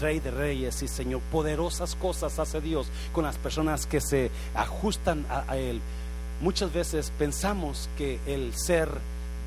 [0.00, 1.20] rey de reyes y Señor.
[1.32, 5.80] Poderosas cosas hace Dios con las personas que se ajustan a, Él.
[6.40, 8.90] Muchas veces pensamos que el ser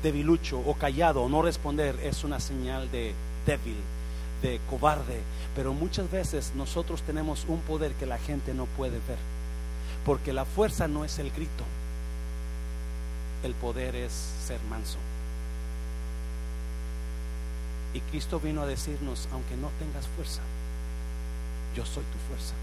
[0.02, 3.14] debilucho o callado o no responder es una señal de
[3.46, 3.76] débil,
[4.42, 5.20] de cobarde,
[5.54, 9.18] pero muchas veces nosotros tenemos un poder que la gente no puede ver,
[10.04, 11.64] porque la fuerza no es el grito,
[13.42, 14.12] el poder es
[14.46, 14.98] ser manso.
[17.94, 20.40] Y Cristo vino a decirnos, aunque no tengas fuerza,
[21.76, 22.54] yo soy tu fuerza.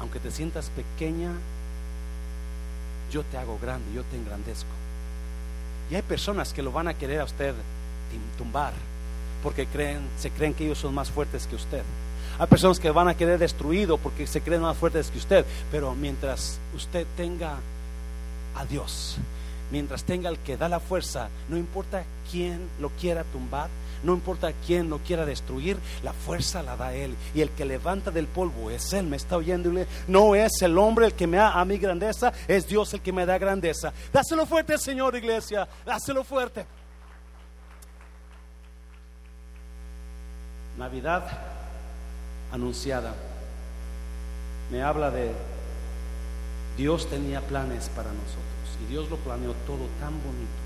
[0.00, 1.32] Aunque te sientas pequeña,
[3.10, 4.70] yo te hago grande, yo te engrandezco.
[5.90, 7.54] Y hay personas que lo van a querer a usted
[8.38, 8.72] tumbar,
[9.42, 11.82] porque creen, se creen que ellos son más fuertes que usted.
[12.38, 15.94] Hay personas que van a querer destruido porque se creen más fuertes que usted, pero
[15.94, 17.58] mientras usted tenga
[18.54, 19.16] a Dios,
[19.70, 23.68] mientras tenga el que da la fuerza, no importa quién lo quiera tumbar,
[24.02, 27.14] no importa quién lo quiera destruir, la fuerza la da Él.
[27.34, 29.06] Y el que levanta del polvo es Él.
[29.06, 29.86] Me está oyéndole.
[30.08, 33.12] No es el hombre el que me da a mi grandeza, es Dios el que
[33.12, 33.92] me da grandeza.
[34.12, 35.68] Dáselo fuerte, Señor, iglesia.
[35.84, 36.64] Dáselo fuerte.
[40.76, 41.24] Navidad
[42.52, 43.14] anunciada
[44.70, 45.32] me habla de
[46.76, 48.44] Dios tenía planes para nosotros
[48.82, 50.60] y Dios lo planeó todo tan bonito.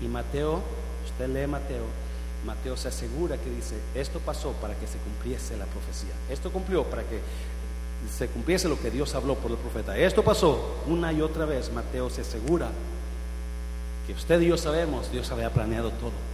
[0.00, 0.62] Y Mateo,
[1.04, 1.84] usted lee Mateo,
[2.44, 6.14] Mateo se asegura que dice, esto pasó para que se cumpliese la profecía.
[6.30, 7.20] Esto cumplió para que
[8.10, 9.96] se cumpliese lo que Dios habló por el profeta.
[9.96, 11.70] Esto pasó una y otra vez.
[11.72, 12.70] Mateo se asegura
[14.06, 16.29] que usted y yo sabemos, Dios había planeado todo.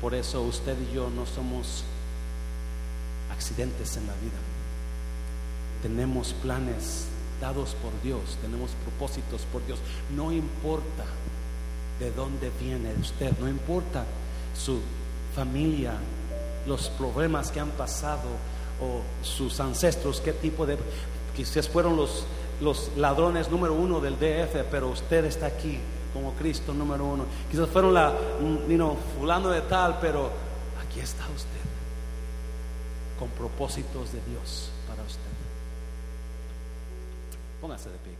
[0.00, 1.84] Por eso usted y yo no somos
[3.30, 4.38] accidentes en la vida.
[5.82, 7.06] Tenemos planes
[7.40, 9.78] dados por Dios, tenemos propósitos por Dios.
[10.14, 11.04] No importa
[11.98, 14.04] de dónde viene usted, no importa
[14.54, 14.80] su
[15.34, 15.94] familia,
[16.66, 18.28] los problemas que han pasado
[18.80, 20.78] o sus ancestros, qué tipo de...
[21.36, 22.24] Quizás fueron los,
[22.60, 25.78] los ladrones número uno del DF, pero usted está aquí
[26.12, 27.24] como Cristo número uno.
[27.50, 28.12] Quizás fueron la,
[28.68, 30.30] you fulano de tal, pero
[30.82, 31.60] aquí está usted
[33.18, 35.20] con propósitos de Dios para usted.
[37.60, 38.14] Póngase de pie,